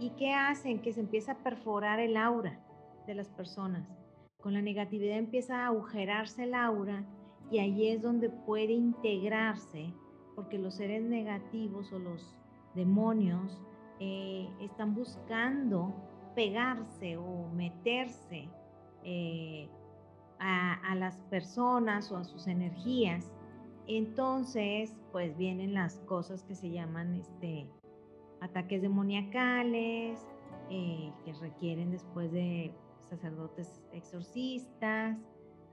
¿Y 0.00 0.10
qué 0.10 0.34
hacen? 0.34 0.80
Que 0.82 0.92
se 0.92 1.00
empieza 1.00 1.32
a 1.32 1.38
perforar 1.44 2.00
el 2.00 2.16
aura 2.16 2.58
de 3.06 3.14
las 3.14 3.28
personas. 3.28 3.88
Con 4.40 4.54
la 4.54 4.62
negatividad 4.62 5.18
empieza 5.18 5.64
a 5.64 5.66
agujerarse 5.66 6.44
el 6.44 6.54
aura 6.54 7.04
y 7.50 7.58
ahí 7.58 7.88
es 7.88 8.02
donde 8.02 8.30
puede 8.30 8.72
integrarse, 8.72 9.92
porque 10.36 10.58
los 10.58 10.76
seres 10.76 11.02
negativos 11.02 11.92
o 11.92 11.98
los 11.98 12.36
demonios 12.74 13.60
eh, 13.98 14.48
están 14.60 14.94
buscando 14.94 15.92
pegarse 16.36 17.16
o 17.16 17.48
meterse 17.48 18.48
eh, 19.02 19.68
a, 20.38 20.94
las 20.94 21.16
personas 21.30 22.12
o 22.12 22.16
a 22.16 22.22
sus 22.22 22.46
energías. 22.46 23.32
Entonces, 23.88 24.94
pues 25.10 25.36
vienen 25.36 25.74
las 25.74 25.98
cosas 26.00 26.44
que 26.44 26.54
se 26.54 26.70
llaman 26.70 27.16
este, 27.16 27.66
ataques 28.40 28.82
demoníacales, 28.82 30.24
eh, 30.70 31.12
que 31.24 31.32
requieren 31.32 31.90
después 31.90 32.30
de 32.30 32.72
sacerdotes 33.08 33.82
exorcistas, 33.92 35.18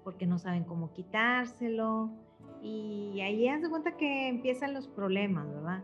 porque 0.04 0.26
no 0.26 0.40
saben 0.40 0.64
cómo 0.64 0.94
quitárselo. 0.94 2.12
Y 2.62 3.20
ahí 3.22 3.48
haz 3.48 3.62
de 3.62 3.70
cuenta 3.70 3.98
que 3.98 4.28
empiezan 4.28 4.74
los 4.74 4.88
problemas, 4.88 5.48
¿verdad? 5.48 5.84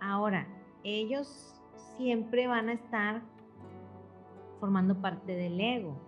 Ahora, 0.00 0.46
ellos 0.84 1.60
siempre 1.96 2.46
van 2.46 2.68
a 2.68 2.74
estar 2.74 3.22
formando 4.60 5.00
parte 5.00 5.34
del 5.34 5.60
ego. 5.60 6.00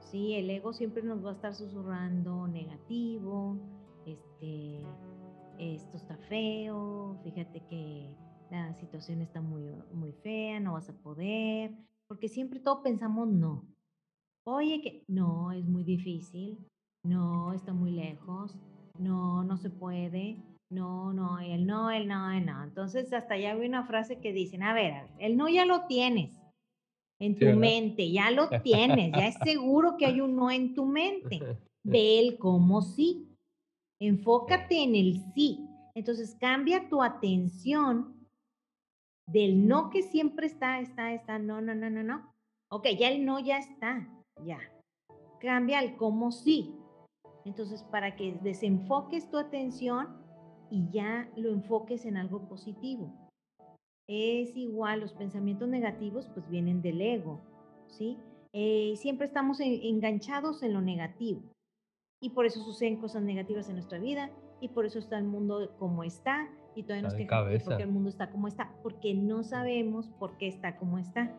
¿sí? 0.00 0.34
El 0.34 0.50
ego 0.50 0.72
siempre 0.72 1.02
nos 1.02 1.24
va 1.24 1.30
a 1.30 1.34
estar 1.34 1.54
susurrando 1.54 2.46
negativo, 2.46 3.58
este, 4.06 4.82
esto 5.58 5.96
está 5.96 6.16
feo, 6.28 7.18
fíjate 7.24 7.60
que 7.68 8.14
la 8.50 8.74
situación 8.74 9.20
está 9.20 9.40
muy, 9.40 9.64
muy 9.92 10.12
fea, 10.12 10.60
no 10.60 10.74
vas 10.74 10.88
a 10.88 10.92
poder, 10.92 11.74
porque 12.06 12.28
siempre 12.28 12.60
todo 12.60 12.82
pensamos 12.82 13.28
no. 13.28 13.66
Oye, 14.46 14.80
que 14.80 15.04
no, 15.08 15.52
es 15.52 15.66
muy 15.66 15.84
difícil, 15.84 16.58
no, 17.04 17.52
está 17.52 17.72
muy 17.72 17.92
lejos, 17.92 18.56
no, 18.98 19.42
no 19.42 19.56
se 19.56 19.70
puede, 19.70 20.36
no, 20.70 21.12
no, 21.12 21.38
el 21.38 21.66
no, 21.66 21.90
el 21.90 22.06
no, 22.06 22.30
el 22.30 22.44
no. 22.44 22.62
Entonces, 22.62 23.12
hasta 23.12 23.36
ya 23.36 23.54
vi 23.54 23.66
una 23.66 23.86
frase 23.86 24.20
que 24.20 24.32
dicen, 24.32 24.62
a 24.62 24.74
ver, 24.74 25.08
el 25.18 25.36
no 25.36 25.48
ya 25.48 25.64
lo 25.64 25.86
tienes 25.86 26.38
en 27.20 27.38
tu 27.38 27.46
mente, 27.56 28.10
ya 28.10 28.30
lo 28.32 28.48
tienes, 28.62 29.12
ya 29.12 29.28
es 29.28 29.36
seguro 29.42 29.96
que 29.96 30.06
hay 30.06 30.20
un 30.20 30.36
no 30.36 30.50
en 30.50 30.74
tu 30.74 30.84
mente. 30.84 31.40
Ve 31.84 32.18
el 32.18 32.38
como 32.38 32.82
sí. 32.82 33.28
Enfócate 34.00 34.82
en 34.82 34.94
el 34.96 35.20
sí. 35.34 35.68
Entonces, 35.94 36.36
cambia 36.40 36.88
tu 36.88 37.02
atención 37.02 38.26
del 39.26 39.66
no 39.68 39.90
que 39.90 40.02
siempre 40.02 40.46
está, 40.46 40.80
está, 40.80 41.12
está, 41.12 41.38
no, 41.38 41.60
no, 41.60 41.74
no, 41.74 41.88
no, 41.88 42.02
no. 42.02 42.34
Ok, 42.70 42.88
ya 42.98 43.08
el 43.08 43.24
no 43.24 43.38
ya 43.38 43.58
está, 43.58 44.08
ya. 44.42 44.58
Cambia 45.40 45.78
al 45.78 45.96
como 45.96 46.32
sí. 46.32 46.74
Entonces, 47.44 47.82
para 47.84 48.16
que 48.16 48.38
desenfoques 48.42 49.30
tu 49.30 49.38
atención 49.38 50.08
y 50.70 50.88
ya 50.90 51.30
lo 51.36 51.50
enfoques 51.50 52.06
en 52.06 52.16
algo 52.16 52.48
positivo. 52.48 53.12
Es 54.08 54.56
igual, 54.56 55.00
los 55.00 55.12
pensamientos 55.12 55.68
negativos 55.68 56.28
pues 56.34 56.48
vienen 56.48 56.82
del 56.82 57.00
ego, 57.00 57.40
¿sí? 57.88 58.18
Eh, 58.52 58.94
siempre 58.96 59.26
estamos 59.26 59.60
enganchados 59.60 60.62
en 60.62 60.74
lo 60.74 60.80
negativo 60.80 61.42
y 62.20 62.30
por 62.30 62.46
eso 62.46 62.62
suceden 62.62 63.00
cosas 63.00 63.22
negativas 63.22 63.68
en 63.68 63.74
nuestra 63.74 63.98
vida 63.98 64.30
y 64.60 64.68
por 64.68 64.86
eso 64.86 64.98
está 64.98 65.18
el 65.18 65.24
mundo 65.24 65.74
como 65.78 66.04
está 66.04 66.48
y 66.74 66.82
todavía 66.82 67.02
nos 67.02 67.14
quejamos 67.14 67.62
porque 67.64 67.82
el 67.82 67.90
mundo 67.90 68.08
está 68.08 68.30
como 68.30 68.48
está, 68.48 68.72
porque 68.82 69.14
no 69.14 69.42
sabemos 69.42 70.08
por 70.18 70.36
qué 70.38 70.48
está 70.48 70.76
como 70.76 70.98
está. 70.98 71.32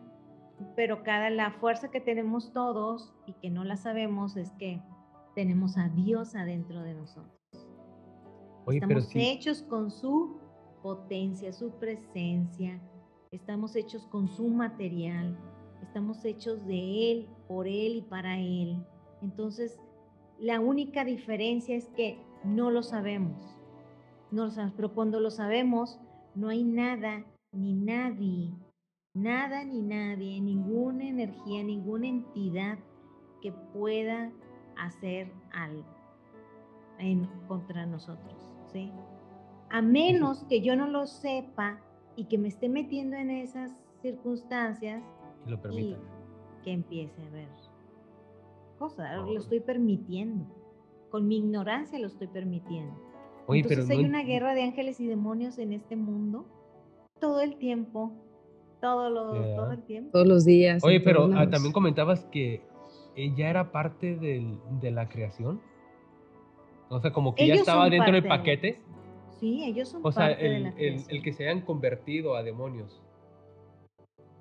Pero 0.74 1.02
cada 1.02 1.30
la 1.30 1.52
fuerza 1.52 1.90
que 1.90 2.00
tenemos 2.00 2.52
todos 2.52 3.14
y 3.26 3.34
que 3.34 3.50
no 3.50 3.64
la 3.64 3.76
sabemos 3.76 4.36
es 4.36 4.52
que 4.52 4.82
tenemos 5.34 5.76
a 5.76 5.88
Dios 5.88 6.34
adentro 6.34 6.82
de 6.82 6.94
nosotros. 6.94 7.36
Estamos 8.68 9.14
hechos 9.14 9.62
con 9.62 9.90
su 9.90 10.38
potencia, 10.82 11.52
su 11.52 11.70
presencia. 11.78 12.80
Estamos 13.30 13.76
hechos 13.76 14.06
con 14.06 14.28
su 14.28 14.48
material. 14.48 15.36
Estamos 15.82 16.24
hechos 16.24 16.66
de 16.66 17.12
Él, 17.12 17.28
por 17.48 17.68
Él 17.68 17.96
y 17.96 18.02
para 18.02 18.38
Él. 18.38 18.82
Entonces, 19.22 19.78
la 20.38 20.60
única 20.60 21.04
diferencia 21.04 21.76
es 21.76 21.88
que 21.90 22.18
no 22.44 22.70
lo 22.70 22.82
sabemos. 22.82 23.56
No 24.30 24.46
lo 24.46 24.50
sabemos, 24.50 24.74
pero 24.76 24.94
cuando 24.94 25.20
lo 25.20 25.30
sabemos, 25.30 26.00
no 26.34 26.48
hay 26.48 26.64
nada 26.64 27.24
ni 27.52 27.72
nadie, 27.72 28.52
nada 29.16 29.64
ni 29.64 29.82
nadie, 29.82 30.40
ninguna 30.40 31.08
energía, 31.08 31.62
ninguna 31.62 32.06
entidad 32.06 32.78
que 33.40 33.52
pueda 33.52 34.30
hacer 34.76 35.32
algo 35.52 35.84
en 36.98 37.26
contra 37.48 37.86
nosotros. 37.86 38.34
A 39.70 39.80
menos 39.80 40.44
que 40.44 40.60
yo 40.60 40.76
no 40.76 40.86
lo 40.86 41.06
sepa 41.06 41.80
y 42.14 42.26
que 42.26 42.36
me 42.36 42.48
esté 42.48 42.68
metiendo 42.68 43.16
en 43.16 43.30
esas 43.30 43.72
circunstancias 44.02 45.02
lo 45.46 45.58
y 45.72 45.96
que 46.62 46.72
empiece 46.72 47.22
a 47.22 47.30
ver 47.30 47.48
cosas, 48.78 49.16
lo 49.26 49.38
estoy 49.38 49.60
permitiendo. 49.60 50.44
Con 51.10 51.26
mi 51.26 51.38
ignorancia 51.38 51.98
lo 51.98 52.08
estoy 52.08 52.26
permitiendo. 52.26 52.94
Entonces 53.48 53.88
hay 53.88 54.04
una 54.04 54.22
guerra 54.22 54.54
de 54.54 54.64
ángeles 54.64 55.00
y 55.00 55.06
demonios 55.06 55.58
en 55.58 55.72
este 55.72 55.96
mundo 55.96 56.46
todo 57.20 57.40
el 57.40 57.56
tiempo, 57.56 58.12
todo, 58.80 59.32
todo 59.56 59.72
el 59.72 59.82
tiempo. 59.84 60.10
Todos 60.12 60.26
los 60.26 60.44
días. 60.44 60.84
Oye, 60.84 61.00
pero 61.00 61.30
ah, 61.34 61.48
también 61.48 61.72
comentabas 61.72 62.24
que 62.26 62.62
ella 63.14 63.50
era 63.50 63.72
parte 63.72 64.16
de 64.16 64.90
la 64.90 65.08
creación. 65.08 65.60
O 66.88 67.00
sea, 67.00 67.12
como 67.12 67.34
que 67.34 67.46
ya 67.46 67.54
estaba 67.54 67.88
dentro 67.90 68.12
del 68.12 68.26
paquete. 68.26 68.80
Sí, 69.40 69.64
ellos 69.64 69.88
son 69.90 70.00
o 70.04 70.12
sea, 70.12 70.30
el, 70.32 70.72
el, 70.76 71.22
que 71.22 71.32
se 71.32 71.48
hayan 71.48 71.62
convertido 71.62 72.36
a 72.36 72.42
demonios. 72.42 73.02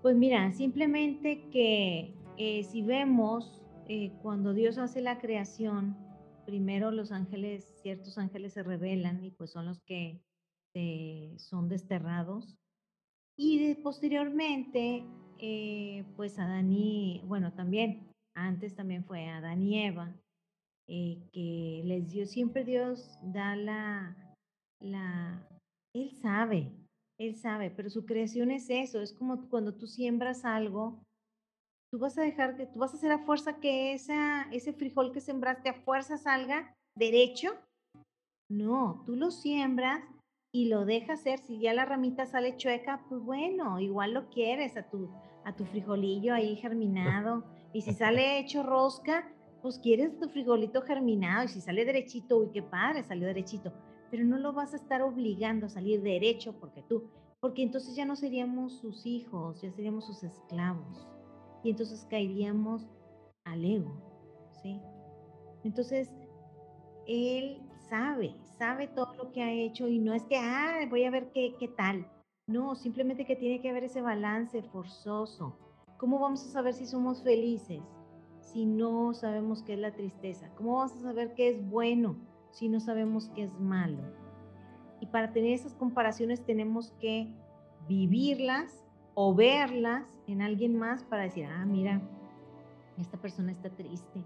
Pues 0.01 0.15
mira, 0.15 0.51
simplemente 0.53 1.49
que 1.49 2.15
eh, 2.37 2.63
si 2.63 2.81
vemos 2.81 3.61
eh, 3.87 4.11
cuando 4.21 4.53
Dios 4.53 4.77
hace 4.77 5.01
la 5.01 5.19
creación, 5.19 5.97
primero 6.45 6.91
los 6.91 7.11
ángeles, 7.11 7.79
ciertos 7.81 8.17
ángeles 8.17 8.53
se 8.53 8.63
revelan 8.63 9.23
y 9.23 9.31
pues 9.31 9.51
son 9.51 9.65
los 9.65 9.81
que 9.81 10.21
son 11.37 11.69
desterrados. 11.69 12.57
Y 13.37 13.75
posteriormente, 13.75 15.03
eh, 15.39 16.05
pues 16.15 16.39
Adán 16.39 16.71
y, 16.71 17.21
bueno, 17.25 17.53
también, 17.53 18.07
antes 18.35 18.75
también 18.75 19.03
fue 19.03 19.27
Adán 19.27 19.61
y 19.61 19.85
Eva, 19.85 20.13
eh, 20.87 21.19
que 21.33 21.81
les 21.83 22.09
dio, 22.11 22.25
siempre 22.25 22.63
Dios 22.63 23.19
da 23.21 23.55
la, 23.55 24.35
la, 24.81 25.47
Él 25.93 26.11
sabe, 26.11 26.71
Él 27.19 27.35
sabe, 27.35 27.71
pero 27.71 27.89
su 27.89 28.05
creación 28.05 28.51
es 28.51 28.69
eso, 28.69 29.01
es 29.01 29.11
como 29.11 29.49
cuando 29.49 29.73
tú 29.75 29.87
siembras 29.87 30.45
algo, 30.45 31.01
tú 31.91 31.99
vas 31.99 32.17
a 32.17 32.21
dejar 32.21 32.55
que, 32.55 32.67
tú 32.67 32.79
vas 32.79 32.93
a 32.93 32.97
hacer 32.97 33.11
a 33.11 33.25
fuerza 33.25 33.59
que 33.59 33.93
esa, 33.93 34.43
ese 34.51 34.73
frijol 34.73 35.11
que 35.11 35.21
sembraste 35.21 35.69
a 35.69 35.81
fuerza 35.81 36.17
salga 36.17 36.73
derecho. 36.97 37.49
No, 38.49 39.03
tú 39.05 39.15
lo 39.15 39.31
siembras 39.31 40.03
y 40.55 40.69
lo 40.69 40.85
dejas 40.85 41.19
ser, 41.19 41.39
si 41.39 41.59
ya 41.59 41.73
la 41.73 41.83
ramita 41.83 42.25
sale 42.25 42.55
chueca, 42.55 43.03
pues 43.09 43.21
bueno, 43.21 43.77
igual 43.81 44.13
lo 44.13 44.29
quieres 44.29 44.77
a 44.77 44.89
tu, 44.89 45.09
a 45.43 45.53
tu 45.53 45.65
frijolillo 45.65 46.33
ahí 46.33 46.55
germinado. 46.55 47.43
Y 47.73 47.81
si 47.81 47.91
sale 47.91 48.39
hecho 48.39 48.63
rosca, 48.63 49.29
pues 49.61 49.79
quieres 49.79 50.17
tu 50.17 50.29
frijolito 50.29 50.81
germinado 50.81 51.43
y 51.43 51.49
si 51.49 51.59
sale 51.59 51.83
derechito, 51.83 52.37
uy, 52.37 52.51
qué 52.53 52.63
padre, 52.63 53.03
salió 53.03 53.27
derechito, 53.27 53.73
pero 54.09 54.23
no 54.23 54.37
lo 54.37 54.53
vas 54.53 54.71
a 54.71 54.77
estar 54.77 55.01
obligando 55.01 55.65
a 55.65 55.69
salir 55.69 56.01
derecho 56.01 56.57
porque 56.57 56.83
tú, 56.83 57.09
porque 57.41 57.61
entonces 57.61 57.93
ya 57.93 58.05
no 58.05 58.15
seríamos 58.15 58.77
sus 58.79 59.05
hijos, 59.05 59.61
ya 59.61 59.69
seríamos 59.73 60.05
sus 60.05 60.23
esclavos 60.23 61.05
y 61.65 61.71
entonces 61.71 62.07
caeríamos 62.09 62.87
al 63.43 63.65
ego, 63.65 63.91
¿sí? 64.63 64.79
Entonces, 65.65 66.09
él 67.07 67.64
sabe, 67.89 68.35
sabe 68.57 68.87
todo 68.87 69.13
lo 69.15 69.31
que 69.31 69.41
ha 69.41 69.51
hecho 69.51 69.87
y 69.87 69.99
no 69.99 70.13
es 70.13 70.23
que, 70.23 70.37
ah, 70.37 70.85
voy 70.89 71.03
a 71.03 71.11
ver 71.11 71.31
qué, 71.31 71.55
qué 71.59 71.67
tal. 71.67 72.07
No, 72.47 72.75
simplemente 72.75 73.25
que 73.25 73.35
tiene 73.35 73.61
que 73.61 73.69
haber 73.69 73.85
ese 73.85 74.01
balance 74.01 74.61
forzoso. 74.63 75.57
¿Cómo 75.97 76.19
vamos 76.19 76.45
a 76.45 76.49
saber 76.49 76.73
si 76.73 76.85
somos 76.85 77.23
felices? 77.23 77.81
si 78.55 78.65
no 78.65 79.13
sabemos 79.13 79.63
qué 79.63 79.73
es 79.73 79.79
la 79.79 79.91
tristeza? 79.91 80.49
¿Cómo 80.55 80.77
vamos 80.77 80.93
a 80.93 81.01
saber 81.01 81.33
qué 81.33 81.49
es 81.49 81.69
bueno 81.69 82.15
si 82.51 82.69
no 82.69 82.79
sabemos 82.79 83.29
qué 83.35 83.43
es 83.43 83.59
malo? 83.59 83.97
Y 85.01 85.07
para 85.07 85.33
tener 85.33 85.51
esas 85.51 85.73
comparaciones 85.73 86.45
tenemos 86.45 86.93
que 87.01 87.33
vivirlas 87.89 88.85
o 89.13 89.35
verlas 89.35 90.07
en 90.27 90.41
alguien 90.41 90.77
más 90.77 91.03
para 91.03 91.23
decir, 91.23 91.45
ah, 91.45 91.65
mira, 91.65 92.01
esta 92.97 93.17
persona 93.17 93.51
está 93.51 93.69
triste. 93.69 94.23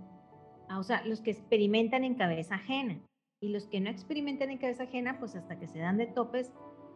Ah, 0.67 0.77
o 0.77 0.83
sea, 0.83 1.03
los 1.07 1.21
que 1.21 1.31
experimentan 1.31 2.03
en 2.03 2.13
cabeza 2.13 2.55
ajena 2.55 2.99
y 3.41 3.49
los 3.49 3.67
que 3.67 3.79
no 3.79 3.89
experimentan 3.89 4.49
en 4.49 4.57
cabeza 4.57 4.83
ajena, 4.83 5.17
pues 5.19 5.35
hasta 5.35 5.59
que 5.59 5.67
se 5.67 5.79
dan 5.79 5.97
de 5.97 6.07
topes, 6.07 6.51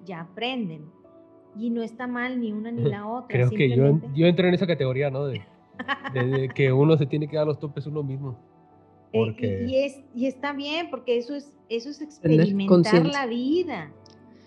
ya 0.05 0.21
aprenden. 0.21 0.85
Y 1.57 1.69
no 1.69 1.83
está 1.83 2.07
mal 2.07 2.39
ni 2.39 2.51
una 2.51 2.71
ni 2.71 2.83
la 2.89 3.07
otra. 3.07 3.27
Creo 3.27 3.49
que 3.49 3.75
yo, 3.75 3.99
yo 4.13 4.27
entro 4.27 4.47
en 4.47 4.53
esa 4.53 4.67
categoría, 4.67 5.09
¿no? 5.09 5.25
De 5.25 5.41
de 6.13 6.49
que 6.55 6.71
uno 6.71 6.97
se 6.97 7.05
tiene 7.05 7.27
que 7.27 7.35
dar 7.37 7.47
los 7.47 7.59
topes 7.59 7.85
uno 7.87 8.03
mismo. 8.03 8.37
Eh, 9.11 9.19
porque... 9.19 9.65
Y, 9.67 9.83
es, 9.83 9.99
y 10.15 10.25
está 10.25 10.53
bien, 10.53 10.89
porque 10.89 11.17
eso 11.17 11.35
es, 11.35 11.57
eso 11.69 11.89
es 11.89 12.01
experimentar 12.01 13.05
la 13.05 13.25
vida. 13.25 13.91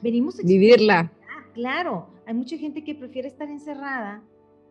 Venimos 0.02 0.38
a 0.38 0.42
vivirla. 0.42 1.12
Claro, 1.54 2.08
hay 2.26 2.34
mucha 2.34 2.58
gente 2.58 2.84
que 2.84 2.94
prefiere 2.94 3.28
estar 3.28 3.48
encerrada 3.48 4.22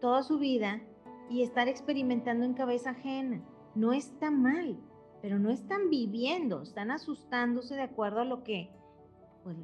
toda 0.01 0.21
su 0.23 0.37
vida 0.37 0.81
y 1.29 1.41
estar 1.41 1.67
experimentando 1.67 2.45
en 2.45 2.53
cabeza 2.53 2.91
ajena. 2.91 3.41
No 3.73 3.91
está 3.91 4.29
mal, 4.29 4.77
pero 5.25 5.39
no 5.39 5.49
están 5.49 5.89
viviendo, 5.89 6.61
están 6.61 6.91
asustándose 6.91 7.73
de 7.73 7.81
acuerdo 7.81 8.19
a 8.19 8.25
lo 8.25 8.43
que 8.43 8.69
pues, 9.43 9.57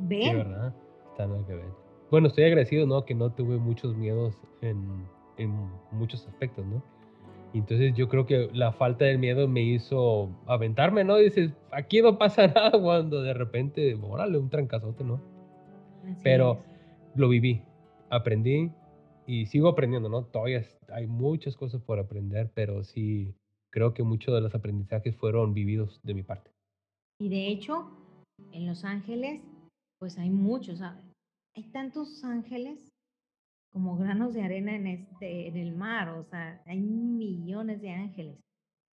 ven. 0.00 0.22
Sí, 0.22 0.34
¿verdad? 0.34 0.74
Están 1.12 1.44
que 1.46 1.54
ven. 1.54 1.70
Bueno, 2.10 2.28
estoy 2.28 2.44
agradecido, 2.44 2.86
¿no? 2.86 3.02
Que 3.06 3.14
no 3.14 3.32
tuve 3.32 3.56
muchos 3.56 3.96
miedos 3.96 4.34
en, 4.60 5.08
en 5.38 5.70
muchos 5.90 6.28
aspectos, 6.28 6.66
¿no? 6.66 6.82
Entonces 7.54 7.94
yo 7.94 8.10
creo 8.10 8.26
que 8.26 8.50
la 8.52 8.72
falta 8.72 9.06
de 9.06 9.16
miedo 9.16 9.48
me 9.48 9.62
hizo 9.62 10.28
aventarme, 10.44 11.02
¿no? 11.02 11.16
Dices, 11.16 11.50
aquí 11.72 12.02
no 12.02 12.18
pasa 12.18 12.46
nada 12.54 12.72
cuando 12.72 13.22
de 13.22 13.32
repente, 13.32 13.94
órale, 13.94 14.36
un 14.36 14.50
trancazote, 14.50 15.02
¿no? 15.02 15.18
Pero 16.22 16.60
lo 17.14 17.30
viví, 17.30 17.62
aprendí 18.10 18.70
y 19.26 19.46
sigo 19.46 19.68
aprendiendo, 19.68 20.10
¿no? 20.10 20.24
Todavía 20.24 20.62
hay 20.92 21.06
muchas 21.06 21.56
cosas 21.56 21.80
por 21.80 21.98
aprender, 22.00 22.50
pero 22.52 22.84
sí 22.84 23.34
creo 23.76 23.92
que 23.92 24.02
muchos 24.02 24.34
de 24.34 24.40
los 24.40 24.54
aprendizajes 24.54 25.14
fueron 25.18 25.52
vividos 25.52 26.00
de 26.02 26.14
mi 26.14 26.22
parte. 26.22 26.50
Y 27.20 27.28
de 27.28 27.48
hecho, 27.48 27.90
en 28.52 28.66
Los 28.66 28.86
Ángeles, 28.86 29.42
pues 30.00 30.16
hay 30.16 30.30
muchos, 30.30 30.80
hay 30.80 31.62
tantos 31.72 32.24
ángeles 32.24 32.88
como 33.70 33.98
granos 33.98 34.32
de 34.32 34.40
arena 34.40 34.74
en, 34.74 34.86
este, 34.86 35.48
en 35.48 35.58
el 35.58 35.76
mar, 35.76 36.08
o 36.08 36.24
sea, 36.24 36.62
hay 36.64 36.80
millones 36.80 37.82
de 37.82 37.90
ángeles 37.90 38.38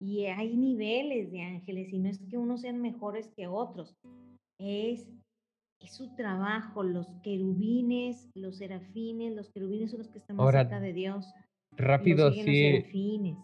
y 0.01 0.25
hay 0.25 0.57
niveles 0.57 1.31
de 1.31 1.43
ángeles 1.43 1.93
y 1.93 2.01
no 2.01 2.09
es 2.09 2.19
que 2.29 2.37
unos 2.37 2.63
sean 2.63 2.83
mejores 2.83 3.31
que 3.37 3.47
otros, 3.47 3.95
es, 4.59 5.09
es 5.81 5.93
su 5.93 6.13
trabajo, 6.17 6.83
los 6.83 7.07
querubines, 7.23 8.29
los 8.35 8.57
serafines, 8.57 9.37
los 9.37 9.49
querubines 9.53 9.93
son 9.93 10.01
los 10.01 10.09
que 10.09 10.19
están 10.19 10.39
más 10.39 10.51
cerca 10.51 10.81
de 10.81 10.93
Dios. 10.93 11.33
Rápido, 11.77 12.33
sí 12.33 13.37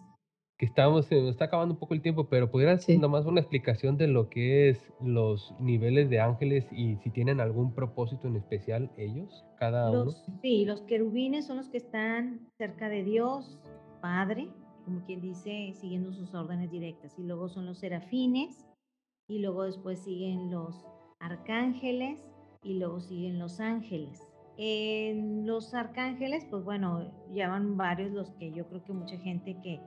que 0.59 0.67
estamos, 0.67 1.07
se 1.07 1.15
nos 1.21 1.31
está 1.31 1.45
acabando 1.45 1.75
un 1.75 1.79
poco 1.79 1.95
el 1.95 2.03
tiempo, 2.03 2.29
pero 2.29 2.51
¿pudieras 2.51 2.83
sí. 2.83 2.99
nomás 2.99 3.25
una 3.27 3.41
explicación 3.41 3.97
de 3.97 4.09
lo 4.09 4.29
que 4.29 4.69
es 4.69 4.93
los 5.01 5.55
niveles 5.61 6.11
de 6.11 6.19
ángeles 6.19 6.67
y 6.73 6.97
si 6.97 7.11
tienen 7.11 7.41
algún 7.41 7.73
propósito 7.73 8.27
en 8.27 8.35
especial 8.35 8.91
ellos, 8.97 9.45
cada 9.57 9.89
uno? 9.89 10.11
Sí, 10.43 10.65
los 10.65 10.83
querubines 10.83 11.47
son 11.47 11.59
los 11.59 11.69
que 11.69 11.77
están 11.77 12.49
cerca 12.59 12.89
de 12.89 13.05
Dios, 13.05 13.61
Padre, 14.01 14.49
como 14.85 15.05
quien 15.05 15.21
dice, 15.21 15.73
siguiendo 15.75 16.13
sus 16.13 16.35
órdenes 16.35 16.73
directas. 16.73 17.17
Y 17.17 17.23
luego 17.23 17.49
son 17.49 17.65
los 17.65 17.79
serafines, 17.79 18.67
y 19.29 19.39
luego 19.39 19.63
después 19.63 20.01
siguen 20.01 20.51
los 20.51 20.85
arcángeles, 21.21 22.27
y 22.65 22.81
luego 22.81 23.01
siguen 23.01 23.39
los 23.39 23.61
ángeles. 23.61 24.27
En 24.57 25.47
los 25.47 25.73
arcángeles, 25.73 26.45
pues 26.51 26.65
bueno, 26.65 27.13
ya 27.33 27.49
van 27.49 27.77
varios 27.77 28.11
los 28.11 28.33
que 28.33 28.51
yo 28.51 28.67
creo 28.67 28.83
que 28.83 28.93
mucha 28.93 29.17
gente 29.19 29.57
que 29.63 29.81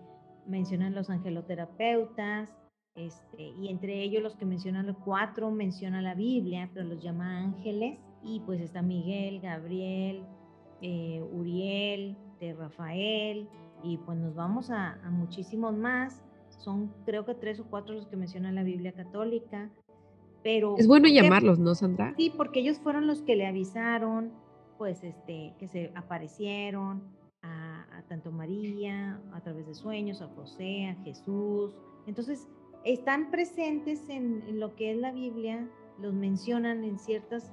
mencionan 0.48 0.96
los 0.96 1.10
angeloterapeutas, 1.10 2.56
este, 2.96 3.44
y 3.44 3.70
entre 3.70 4.04
ellos 4.04 4.22
los 4.22 4.36
que 4.36 4.46
mencionan 4.46 4.88
los 4.88 4.98
cuatro, 4.98 5.50
menciona 5.52 6.02
la 6.02 6.14
Biblia, 6.14 6.70
pero 6.74 6.88
los 6.88 7.02
llama 7.02 7.40
ángeles, 7.40 8.00
y 8.24 8.42
pues 8.42 8.60
está 8.62 8.82
Miguel, 8.82 9.40
Gabriel, 9.40 10.24
eh, 10.82 11.24
Uriel, 11.32 12.18
de 12.40 12.54
Rafael, 12.54 13.48
y 13.84 13.98
pues 13.98 14.18
nos 14.18 14.36
vamos 14.36 14.70
a, 14.70 14.94
a, 15.04 15.10
muchísimos 15.10 15.76
más, 15.76 16.24
son 16.50 16.94
creo 17.06 17.26
que 17.26 17.34
tres 17.34 17.60
o 17.60 17.66
cuatro 17.66 17.96
los 17.96 18.08
que 18.08 18.18
menciona 18.18 18.52
la 18.52 18.64
Biblia 18.64 18.92
católica, 18.92 19.70
pero... 20.44 20.76
Es 20.78 20.88
bueno 20.88 21.08
llamarlos, 21.08 21.60
¿no, 21.60 21.76
Sandra? 21.76 22.14
Sí, 22.18 22.32
porque 22.36 22.60
ellos 22.60 22.80
fueron 22.80 23.08
los 23.08 23.22
que 23.22 23.36
le 23.36 23.48
avisaron, 23.48 24.32
pues, 24.78 25.04
este, 25.04 25.54
que 25.60 25.68
se 25.68 25.92
aparecieron, 25.96 27.04
a, 28.02 28.08
tanto 28.08 28.32
María, 28.32 29.20
a 29.34 29.42
través 29.42 29.66
de 29.68 29.74
sueños, 29.74 30.22
a 30.22 30.28
José, 30.30 30.88
a 30.88 30.96
Jesús. 31.04 31.76
Entonces, 32.08 32.48
están 32.84 33.30
presentes 33.32 34.10
en, 34.10 34.60
lo 34.60 34.76
que 34.76 34.92
es 34.92 34.98
la 34.98 35.12
Biblia, 35.12 35.68
los 36.00 36.14
mencionan 36.14 36.84
en 36.84 36.98
ciertas 36.98 37.52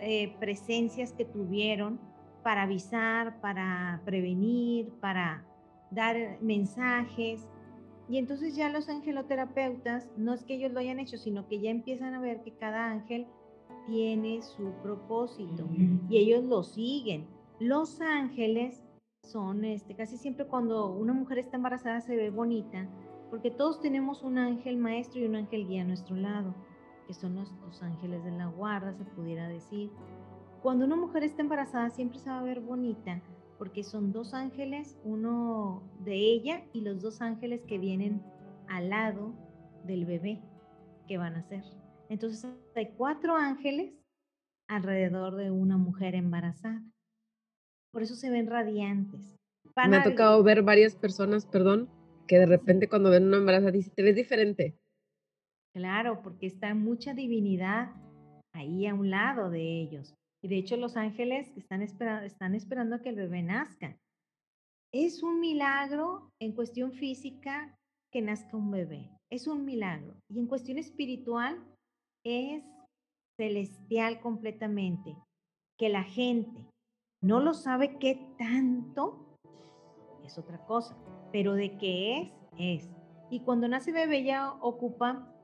eh, 0.00 0.34
presencias 0.40 1.12
que 1.12 1.24
tuvieron 1.24 2.00
para 2.42 2.62
avisar, 2.62 3.40
para 3.40 4.02
prevenir, 4.04 4.90
para 5.00 5.44
dar 5.90 6.38
mensajes. 6.40 7.48
Y 8.08 8.18
entonces 8.18 8.56
ya 8.56 8.70
los 8.70 8.88
angeloterapeutas, 8.88 10.10
no 10.16 10.32
es 10.32 10.44
que 10.44 10.54
ellos 10.54 10.72
lo 10.72 10.80
hayan 10.80 10.98
hecho, 10.98 11.18
sino 11.18 11.46
que 11.46 11.60
ya 11.60 11.70
empiezan 11.70 12.14
a 12.14 12.20
ver 12.20 12.42
que 12.42 12.52
cada 12.52 12.90
ángel 12.90 13.26
tiene 13.86 14.42
su 14.42 14.72
propósito 14.82 15.68
y 16.08 16.18
ellos 16.18 16.44
lo 16.44 16.62
siguen. 16.62 17.26
Los 17.60 18.00
ángeles 18.00 18.82
son 19.22 19.64
este, 19.64 19.94
casi 19.94 20.16
siempre 20.16 20.46
cuando 20.46 20.90
una 20.90 21.12
mujer 21.12 21.38
está 21.38 21.56
embarazada 21.56 22.00
se 22.00 22.16
ve 22.16 22.30
bonita, 22.30 22.88
porque 23.30 23.50
todos 23.50 23.80
tenemos 23.80 24.22
un 24.22 24.38
ángel 24.38 24.78
maestro 24.78 25.20
y 25.20 25.26
un 25.26 25.36
ángel 25.36 25.66
guía 25.66 25.82
a 25.82 25.86
nuestro 25.86 26.16
lado, 26.16 26.54
que 27.06 27.14
son 27.14 27.34
los, 27.34 27.82
ángeles 27.82 28.24
de 28.24 28.32
la 28.32 28.46
guarda, 28.46 28.94
se 28.94 29.04
pudiera 29.04 29.48
decir. 29.48 29.90
Cuando 30.62 30.84
una 30.84 30.96
mujer 30.96 31.24
está 31.24 31.42
embarazada 31.42 31.90
siempre 31.90 32.18
se 32.18 32.30
va 32.30 32.40
a 32.40 32.42
ver 32.42 32.60
bonita, 32.60 33.22
porque 33.58 33.82
son 33.82 34.12
dos 34.12 34.34
ángeles, 34.34 34.98
uno 35.04 35.82
de 36.00 36.14
ella 36.14 36.64
y 36.72 36.80
los 36.80 37.02
dos 37.02 37.20
ángeles 37.20 37.64
que 37.64 37.78
vienen 37.78 38.22
al 38.68 38.90
lado 38.90 39.34
del 39.84 40.04
bebé 40.04 40.42
que 41.06 41.18
van 41.18 41.34
a 41.34 41.42
ser. 41.42 41.64
Entonces 42.08 42.50
hay 42.74 42.92
cuatro 42.96 43.36
ángeles 43.36 43.92
alrededor 44.68 45.36
de 45.36 45.50
una 45.50 45.76
mujer 45.76 46.14
embarazada. 46.14 46.82
Por 47.92 48.02
eso 48.02 48.14
se 48.14 48.30
ven 48.30 48.46
radiantes. 48.46 49.34
Me 49.86 49.96
ha 49.96 50.02
tocado 50.02 50.42
ver 50.42 50.62
varias 50.62 50.96
personas, 50.96 51.46
perdón, 51.46 51.88
que 52.26 52.38
de 52.38 52.46
repente 52.46 52.88
cuando 52.88 53.10
ven 53.10 53.26
una 53.26 53.38
embarazada 53.38 53.70
dice, 53.70 53.90
te 53.90 54.02
ves 54.02 54.16
diferente. 54.16 54.76
Claro, 55.74 56.22
porque 56.22 56.46
está 56.46 56.74
mucha 56.74 57.14
divinidad 57.14 57.92
ahí 58.54 58.86
a 58.86 58.94
un 58.94 59.10
lado 59.10 59.50
de 59.50 59.80
ellos. 59.80 60.14
Y 60.42 60.48
de 60.48 60.58
hecho 60.58 60.76
los 60.76 60.96
ángeles 60.96 61.52
están, 61.56 61.82
esperando, 61.82 62.26
están 62.26 62.54
esperando 62.54 62.96
a 62.96 63.02
que 63.02 63.10
el 63.10 63.16
bebé 63.16 63.42
nazca. 63.42 63.96
Es 64.92 65.22
un 65.22 65.40
milagro 65.40 66.30
en 66.40 66.52
cuestión 66.52 66.92
física 66.92 67.76
que 68.12 68.22
nazca 68.22 68.56
un 68.56 68.70
bebé. 68.70 69.10
Es 69.30 69.46
un 69.46 69.64
milagro. 69.64 70.14
Y 70.30 70.38
en 70.38 70.46
cuestión 70.46 70.78
espiritual 70.78 71.62
es 72.24 72.64
celestial 73.38 74.20
completamente. 74.20 75.16
Que 75.78 75.88
la 75.88 76.02
gente, 76.02 76.67
no 77.20 77.40
lo 77.40 77.54
sabe 77.54 77.98
qué 77.98 78.34
tanto, 78.38 79.26
es 80.24 80.38
otra 80.38 80.64
cosa, 80.66 80.96
pero 81.32 81.54
de 81.54 81.76
qué 81.78 82.32
es, 82.56 82.84
es. 82.84 82.90
Y 83.30 83.40
cuando 83.40 83.68
nace 83.68 83.92
bebé 83.92 84.24
ya 84.24 84.54
ocupa, 84.60 85.34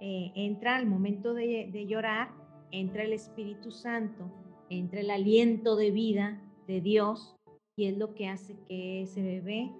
eh, 0.00 0.32
entra 0.34 0.76
al 0.76 0.86
momento 0.86 1.34
de, 1.34 1.70
de 1.72 1.86
llorar, 1.86 2.30
entra 2.70 3.02
el 3.02 3.12
Espíritu 3.12 3.70
Santo, 3.70 4.30
entra 4.68 5.00
el 5.00 5.10
aliento 5.10 5.76
de 5.76 5.90
vida 5.90 6.42
de 6.66 6.80
Dios 6.80 7.36
y 7.76 7.86
es 7.86 7.96
lo 7.96 8.14
que 8.14 8.28
hace 8.28 8.56
que 8.68 9.02
ese 9.02 9.22
bebé 9.22 9.72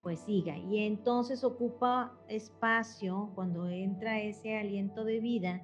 pues 0.00 0.20
siga. 0.20 0.56
Y 0.56 0.78
entonces 0.78 1.44
ocupa 1.44 2.16
espacio, 2.28 3.30
cuando 3.34 3.68
entra 3.68 4.20
ese 4.20 4.56
aliento 4.56 5.04
de 5.04 5.20
vida, 5.20 5.62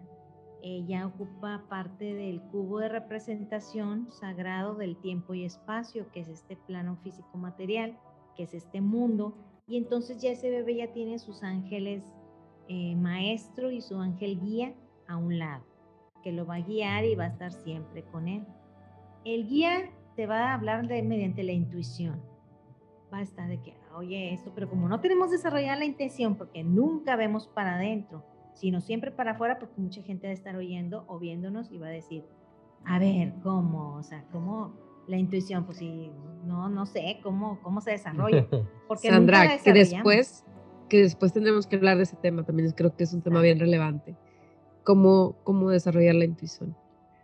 ella 0.67 1.07
ocupa 1.07 1.63
parte 1.69 2.15
del 2.15 2.41
cubo 2.41 2.79
de 2.79 2.89
representación 2.89 4.11
sagrado 4.11 4.75
del 4.75 4.97
tiempo 4.97 5.35
y 5.35 5.45
espacio, 5.45 6.11
que 6.11 6.21
es 6.21 6.29
este 6.29 6.57
plano 6.57 6.97
físico 6.97 7.37
material, 7.37 7.99
que 8.35 8.45
es 8.45 8.55
este 8.55 8.81
mundo. 8.81 9.37
Y 9.67 9.77
entonces 9.77 10.23
ya 10.23 10.31
ese 10.31 10.49
bebé 10.49 10.77
ya 10.77 10.91
tiene 10.91 11.19
sus 11.19 11.43
ángeles 11.43 12.03
eh, 12.69 12.97
maestro 12.97 13.71
y 13.71 13.83
su 13.83 14.01
ángel 14.01 14.41
guía 14.41 14.73
a 15.07 15.19
un 15.19 15.39
lado, 15.39 15.67
que 16.23 16.33
lo 16.33 16.47
va 16.47 16.55
a 16.55 16.63
guiar 16.63 17.05
y 17.05 17.15
va 17.15 17.25
a 17.25 17.29
estar 17.29 17.53
siempre 17.53 18.03
con 18.05 18.27
él. 18.27 18.47
El 19.27 19.47
guía 19.47 19.91
te 20.17 20.27
va 20.27 20.49
a 20.51 20.55
hablar 20.55 20.89
de, 20.89 21.03
mediante 21.03 21.43
la 21.43 21.53
intuición. 21.53 22.23
Va 23.13 23.19
a 23.19 23.23
estar 23.23 23.51
de 23.51 23.61
que, 23.61 23.75
oye, 23.95 24.33
esto, 24.33 24.51
pero 24.55 24.71
como 24.71 24.89
no 24.89 24.99
tenemos 25.01 25.31
desarrollada 25.31 25.77
la 25.77 25.85
intención, 25.85 26.37
porque 26.37 26.65
nunca 26.65 27.17
vemos 27.17 27.49
para 27.49 27.75
adentro, 27.75 28.25
sino 28.55 28.81
siempre 28.81 29.11
para 29.11 29.33
afuera, 29.33 29.59
porque 29.59 29.81
mucha 29.81 30.03
gente 30.03 30.27
va 30.27 30.31
a 30.31 30.35
estar 30.35 30.57
oyendo 30.57 31.05
o 31.09 31.19
viéndonos 31.19 31.71
y 31.71 31.79
va 31.79 31.89
a 31.89 31.91
decir, 31.91 32.25
a 32.85 32.99
ver, 32.99 33.35
¿cómo? 33.43 33.95
O 33.97 34.03
sea, 34.03 34.25
¿cómo 34.31 34.75
la 35.07 35.17
intuición? 35.17 35.65
Pues 35.65 35.79
sí, 35.79 36.11
no, 36.45 36.69
no 36.69 36.87
sé 36.87 37.19
cómo, 37.23 37.59
cómo 37.63 37.81
se 37.81 37.93
desarrolla. 37.93 38.47
Porque 38.89 39.09
Sandra, 39.09 39.59
que 39.59 39.73
después, 39.73 40.45
que 40.89 41.03
después 41.03 41.33
tendremos 41.33 41.67
que 41.67 41.77
hablar 41.77 41.97
de 41.97 42.05
ese 42.05 42.17
tema, 42.17 42.45
también 42.45 42.71
creo 42.73 42.95
que 42.97 43.05
es 43.05 43.13
un 43.13 43.23
tema 43.23 43.41
bien 43.41 43.59
relevante. 43.59 44.17
Cómo, 44.85 45.37
cómo 45.45 45.71
desarrollar 45.71 46.15
la 46.15 46.27
intuición. 46.27 46.77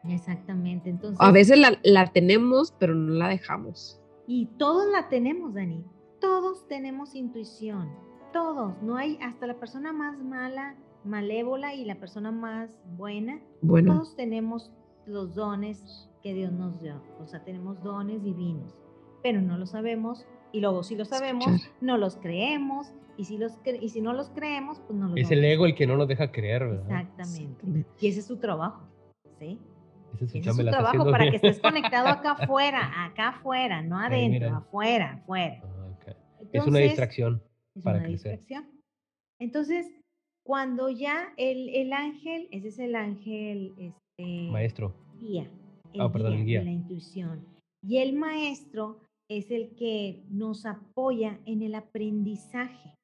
Exactamente. 0.05 0.89
Entonces, 0.89 1.19
a 1.21 1.31
veces 1.31 1.59
la, 1.59 1.79
la 1.83 2.07
tenemos, 2.07 2.75
pero 2.79 2.95
no 2.95 3.13
la 3.15 3.29
dejamos. 3.29 4.01
Y 4.27 4.47
todos 4.59 4.91
la 4.91 5.09
tenemos, 5.09 5.55
Dani. 5.55 5.85
Todos 6.21 6.67
tenemos 6.69 7.15
intuición. 7.15 7.91
Todos. 8.33 8.83
No 8.83 8.97
hay 8.97 9.19
hasta 9.21 9.47
la 9.47 9.59
persona 9.59 9.93
más 9.93 10.19
mala 10.19 10.77
malévola 11.05 11.75
y 11.75 11.85
la 11.85 11.97
persona 11.97 12.31
más 12.31 12.71
buena, 12.97 13.41
bueno. 13.63 13.95
todos 13.95 14.17
tenemos 14.17 14.71
los 15.07 15.35
dones 15.35 16.09
que 16.23 16.35
Dios 16.35 16.53
nos 16.53 16.81
dio. 16.81 17.03
O 17.21 17.27
sea, 17.27 17.43
tenemos 17.45 17.83
dones 17.83 18.23
divinos, 18.23 18.77
pero 19.23 19.41
no 19.41 19.59
lo 19.59 19.67
sabemos 19.67 20.27
y 20.53 20.61
luego 20.61 20.83
si 20.83 20.97
lo 20.97 21.05
sabemos, 21.05 21.47
no 21.81 21.97
los 21.97 22.17
creemos 22.17 22.93
y 23.17 23.25
si, 23.25 23.39
los 23.39 23.59
y 23.81 23.89
si 23.89 24.01
no 24.01 24.13
los 24.13 24.31
creemos, 24.31 24.81
pues 24.81 24.99
no 24.99 25.09
los 25.09 25.19
Es 25.19 25.31
el 25.31 25.45
ego 25.45 25.67
el 25.67 25.75
que 25.75 25.87
no 25.87 25.97
nos 25.97 26.09
deja 26.09 26.33
creer, 26.33 26.67
¿verdad? 26.67 27.01
Exactamente. 27.01 27.87
Y 28.01 28.09
ese 28.09 28.21
es 28.21 28.27
su 28.27 28.39
trabajo, 28.39 28.89
¿sí? 29.39 29.59
Ese 30.21 30.39
es 30.39 30.57
su, 30.57 30.65
trabajo 30.65 31.11
para 31.11 31.31
que 31.31 31.37
estés 31.37 31.61
conectado 31.61 32.09
acá 32.09 32.33
afuera, 32.33 33.05
acá 33.05 33.29
afuera, 33.29 33.83
no 33.83 33.99
adentro, 33.99 34.57
afuera, 34.57 35.21
afuera. 35.23 35.63
Ah, 35.63 36.13
es 36.53 36.67
una 36.67 36.79
distracción. 36.79 37.43
Es 37.75 37.83
para 37.83 37.99
una 37.99 38.09
distracción. 38.09 38.69
Entonces, 39.39 39.87
cuando 40.43 40.89
ya 40.91 41.33
el, 41.37 41.69
el 41.71 41.93
ángel, 41.93 42.49
ese 42.51 42.69
es 42.69 42.79
el 42.79 42.95
ángel 42.95 43.75
este, 43.79 44.51
maestro. 44.51 44.95
Guía. 45.19 45.51
El 45.93 46.01
ah, 46.01 46.13
perdón, 46.13 46.45
guía, 46.45 46.63
La 46.63 46.71
intuición. 46.71 47.45
Y 47.83 47.99
el 47.99 48.15
maestro 48.15 49.01
es 49.29 49.51
el 49.51 49.75
que 49.75 50.25
nos 50.29 50.67
apoya 50.67 51.41
en 51.47 51.63
el 51.63 51.75
aprendizaje. 51.75 52.95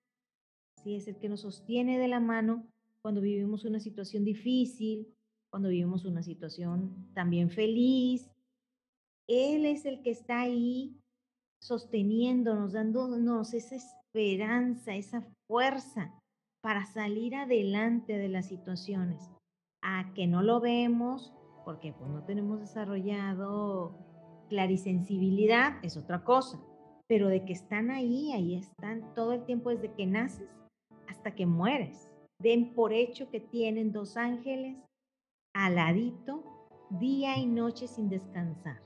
¿sí? 0.83 0.95
Es 0.97 1.09
el 1.09 1.17
que 1.17 1.29
nos 1.29 1.41
sostiene 1.41 1.99
de 1.99 2.09
la 2.09 2.21
mano 2.21 2.67
cuando 3.03 3.21
vivimos 3.21 3.65
una 3.65 3.81
situación 3.81 4.25
difícil, 4.25 5.15
cuando 5.51 5.69
vivimos 5.69 6.05
una 6.05 6.23
situación 6.23 7.11
también 7.15 7.51
feliz. 7.51 8.31
Él 9.29 9.67
es 9.67 9.85
el 9.85 10.03
que 10.03 10.11
está 10.11 10.41
ahí 10.41 10.97
sosteniéndonos, 11.61 12.73
dándonos 12.73 13.55
esa 13.55 13.77
esperanza, 13.77 14.95
esa 14.95 15.23
fuerza 15.47 16.13
para 16.63 16.85
salir 16.87 17.35
adelante 17.35 18.19
de 18.19 18.29
las 18.29 18.47
situaciones. 18.47 19.31
A 19.83 20.13
que 20.15 20.27
no 20.27 20.43
lo 20.43 20.61
vemos 20.61 21.33
porque 21.65 21.93
pues, 21.93 22.11
no 22.11 22.25
tenemos 22.25 22.61
desarrollado 22.61 24.07
clarisensibilidad 24.49 25.75
es 25.83 25.97
otra 25.97 26.25
cosa, 26.25 26.61
pero 27.09 27.29
de 27.29 27.45
que 27.45 27.53
están 27.53 27.91
ahí, 27.91 28.33
ahí 28.33 28.55
están 28.55 29.15
todo 29.15 29.33
el 29.33 29.45
tiempo 29.45 29.71
desde 29.71 29.93
que 29.93 30.07
naces 30.07 30.49
hasta 31.09 31.35
que 31.35 31.47
mueres. 31.47 32.09
Den 32.39 32.75
por 32.75 32.93
hecho 32.93 33.31
que 33.31 33.41
tienen 33.41 33.93
dos 33.93 34.17
ángeles 34.17 34.77
aladito 35.55 36.45
día 36.91 37.39
y 37.39 37.47
noche 37.47 37.89
sin 37.89 38.09
descansar. 38.09 38.81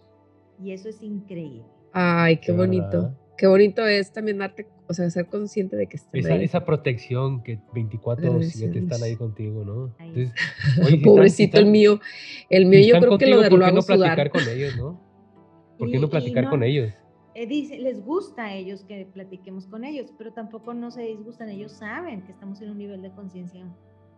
Y 0.62 0.72
eso 0.72 0.88
es 0.88 1.02
increíble. 1.02 1.64
Ay, 1.92 2.38
qué 2.38 2.52
bonito. 2.52 3.12
Qué 3.36 3.46
bonito 3.46 3.86
es 3.86 4.12
también 4.12 4.38
darte 4.38 4.66
o 4.90 4.92
sea, 4.92 5.08
ser 5.08 5.26
consciente 5.26 5.76
de 5.76 5.86
que 5.86 5.96
están 5.96 6.18
esa, 6.18 6.34
ahí. 6.34 6.44
Esa 6.44 6.64
protección 6.64 7.44
que 7.44 7.60
24-7 7.72 8.76
están 8.76 9.02
ahí 9.04 9.14
contigo, 9.14 9.64
¿no? 9.64 9.94
Entonces, 10.00 10.32
Pobrecito 11.04 11.58
el 11.58 11.66
mío. 11.66 12.00
El 12.48 12.66
mío 12.66 12.94
yo 12.94 13.00
creo 13.00 13.16
que 13.16 13.28
lo, 13.28 13.40
de, 13.40 13.50
¿por 13.50 13.64
qué 13.64 13.72
no 13.72 13.82
platicar 13.82 14.30
con 14.30 14.42
ellos, 14.48 14.76
no? 14.76 15.00
¿Por 15.78 15.92
qué 15.92 15.98
no 16.00 16.10
platicar 16.10 16.50
con 16.50 16.64
ellos? 16.64 16.92
Eh, 17.36 17.46
dice, 17.46 17.78
les 17.78 18.04
gusta 18.04 18.46
a 18.46 18.54
ellos 18.54 18.82
que 18.82 19.06
platiquemos 19.06 19.68
con 19.68 19.84
ellos, 19.84 20.12
pero 20.18 20.32
tampoco 20.32 20.74
no 20.74 20.90
se 20.90 21.02
disgustan. 21.02 21.50
Ellos 21.50 21.70
saben 21.70 22.22
que 22.22 22.32
estamos 22.32 22.60
en 22.60 22.70
un 22.70 22.78
nivel 22.78 23.00
de 23.00 23.12
conciencia 23.12 23.64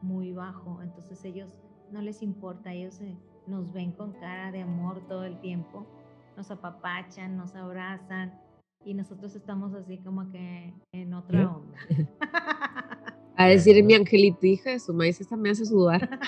muy 0.01 0.33
bajo, 0.33 0.81
entonces 0.83 1.23
ellos 1.27 1.61
no 1.93 2.01
les 2.01 2.23
importa, 2.23 2.73
ellos 2.73 2.99
nos 3.47 3.71
ven 3.75 3.93
con 3.93 4.13
cara 4.15 4.51
de 4.51 4.63
amor 4.63 5.07
todo 5.07 5.25
el 5.25 5.39
tiempo, 5.41 5.87
nos 6.35 6.51
apapachan, 6.51 7.37
nos 7.37 7.55
abrazan, 7.55 8.41
y 8.85 8.95
nosotros 8.95 9.35
estamos 9.35 9.75
así 9.75 9.99
como 9.99 10.31
que 10.31 10.73
en 10.93 11.15
otra 11.15 11.49
onda. 11.49 11.79
A 13.37 13.47
decir 13.47 13.83
mi 13.83 13.95
angelito, 13.95 14.47
hija 14.47 14.71
de 14.71 14.79
su 14.79 14.93
maíz, 14.93 15.21
esta 15.21 15.37
me 15.37 15.51
hace 15.51 15.65
sudar. 15.65 16.21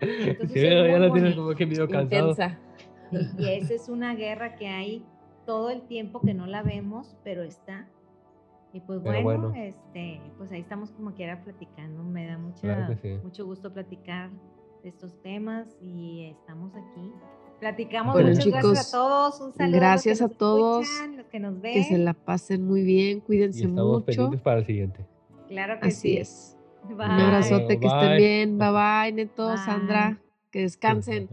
Entonces, 0.00 0.52
sí, 0.52 0.60
ya 0.62 0.98
la 0.98 1.12
tienes 1.12 1.36
como 1.36 1.54
que 1.54 1.66
medio 1.66 1.86
cansado. 1.88 2.34
Y 3.38 3.48
esa 3.48 3.74
es 3.74 3.88
una 3.88 4.14
guerra 4.14 4.56
que 4.56 4.66
hay 4.66 5.04
todo 5.44 5.70
el 5.70 5.82
tiempo 5.82 6.20
que 6.20 6.32
no 6.32 6.46
la 6.46 6.62
vemos, 6.62 7.16
pero 7.22 7.42
está. 7.42 7.86
Y 8.72 8.80
pues 8.80 9.02
bueno, 9.02 9.52
este, 9.54 10.20
pues 10.38 10.52
ahí 10.52 10.60
estamos 10.60 10.90
como 10.92 11.12
quiera 11.12 11.42
platicando. 11.42 12.02
Me 12.02 12.26
da 12.26 12.38
mucha, 12.38 12.96
mucho 13.22 13.44
gusto 13.44 13.72
platicar 13.72 14.30
de 14.82 14.88
estos 14.88 15.20
temas 15.22 15.76
y 15.82 16.34
estamos 16.40 16.72
aquí 16.74 17.12
Platicamos. 17.60 18.16
Muchas 18.16 18.46
gracias 18.46 18.88
a 18.88 18.96
todos. 18.96 19.40
Un 19.40 19.52
saludo. 19.52 19.76
Gracias 19.76 20.22
a, 20.22 20.28
todos. 20.28 20.88
que 21.30 21.38
nos 21.38 21.60
ven. 21.60 21.74
Que 21.74 21.84
se 21.84 21.98
la 21.98 22.14
pasen 22.14 22.66
muy 22.66 22.82
bien. 22.82 23.20
Cuídense 23.20 23.60
y 23.60 23.62
estamos 23.62 23.92
mucho. 23.92 24.06
pendientes 24.06 24.40
para 24.40 24.60
el 24.60 24.66
siguiente. 24.66 25.06
Claro 25.48 25.78
que 25.80 25.88
Así 25.88 26.16
es. 26.16 26.56
Un 26.88 27.00
abrazote, 27.02 27.78
que 27.78 27.86
estén 27.86 28.16
bien. 28.16 28.58
Bye 28.58 28.70
bye, 28.70 29.12
Neto, 29.12 29.56
Sandra. 29.58 30.18
Que 30.50 30.62
descansen. 30.62 31.28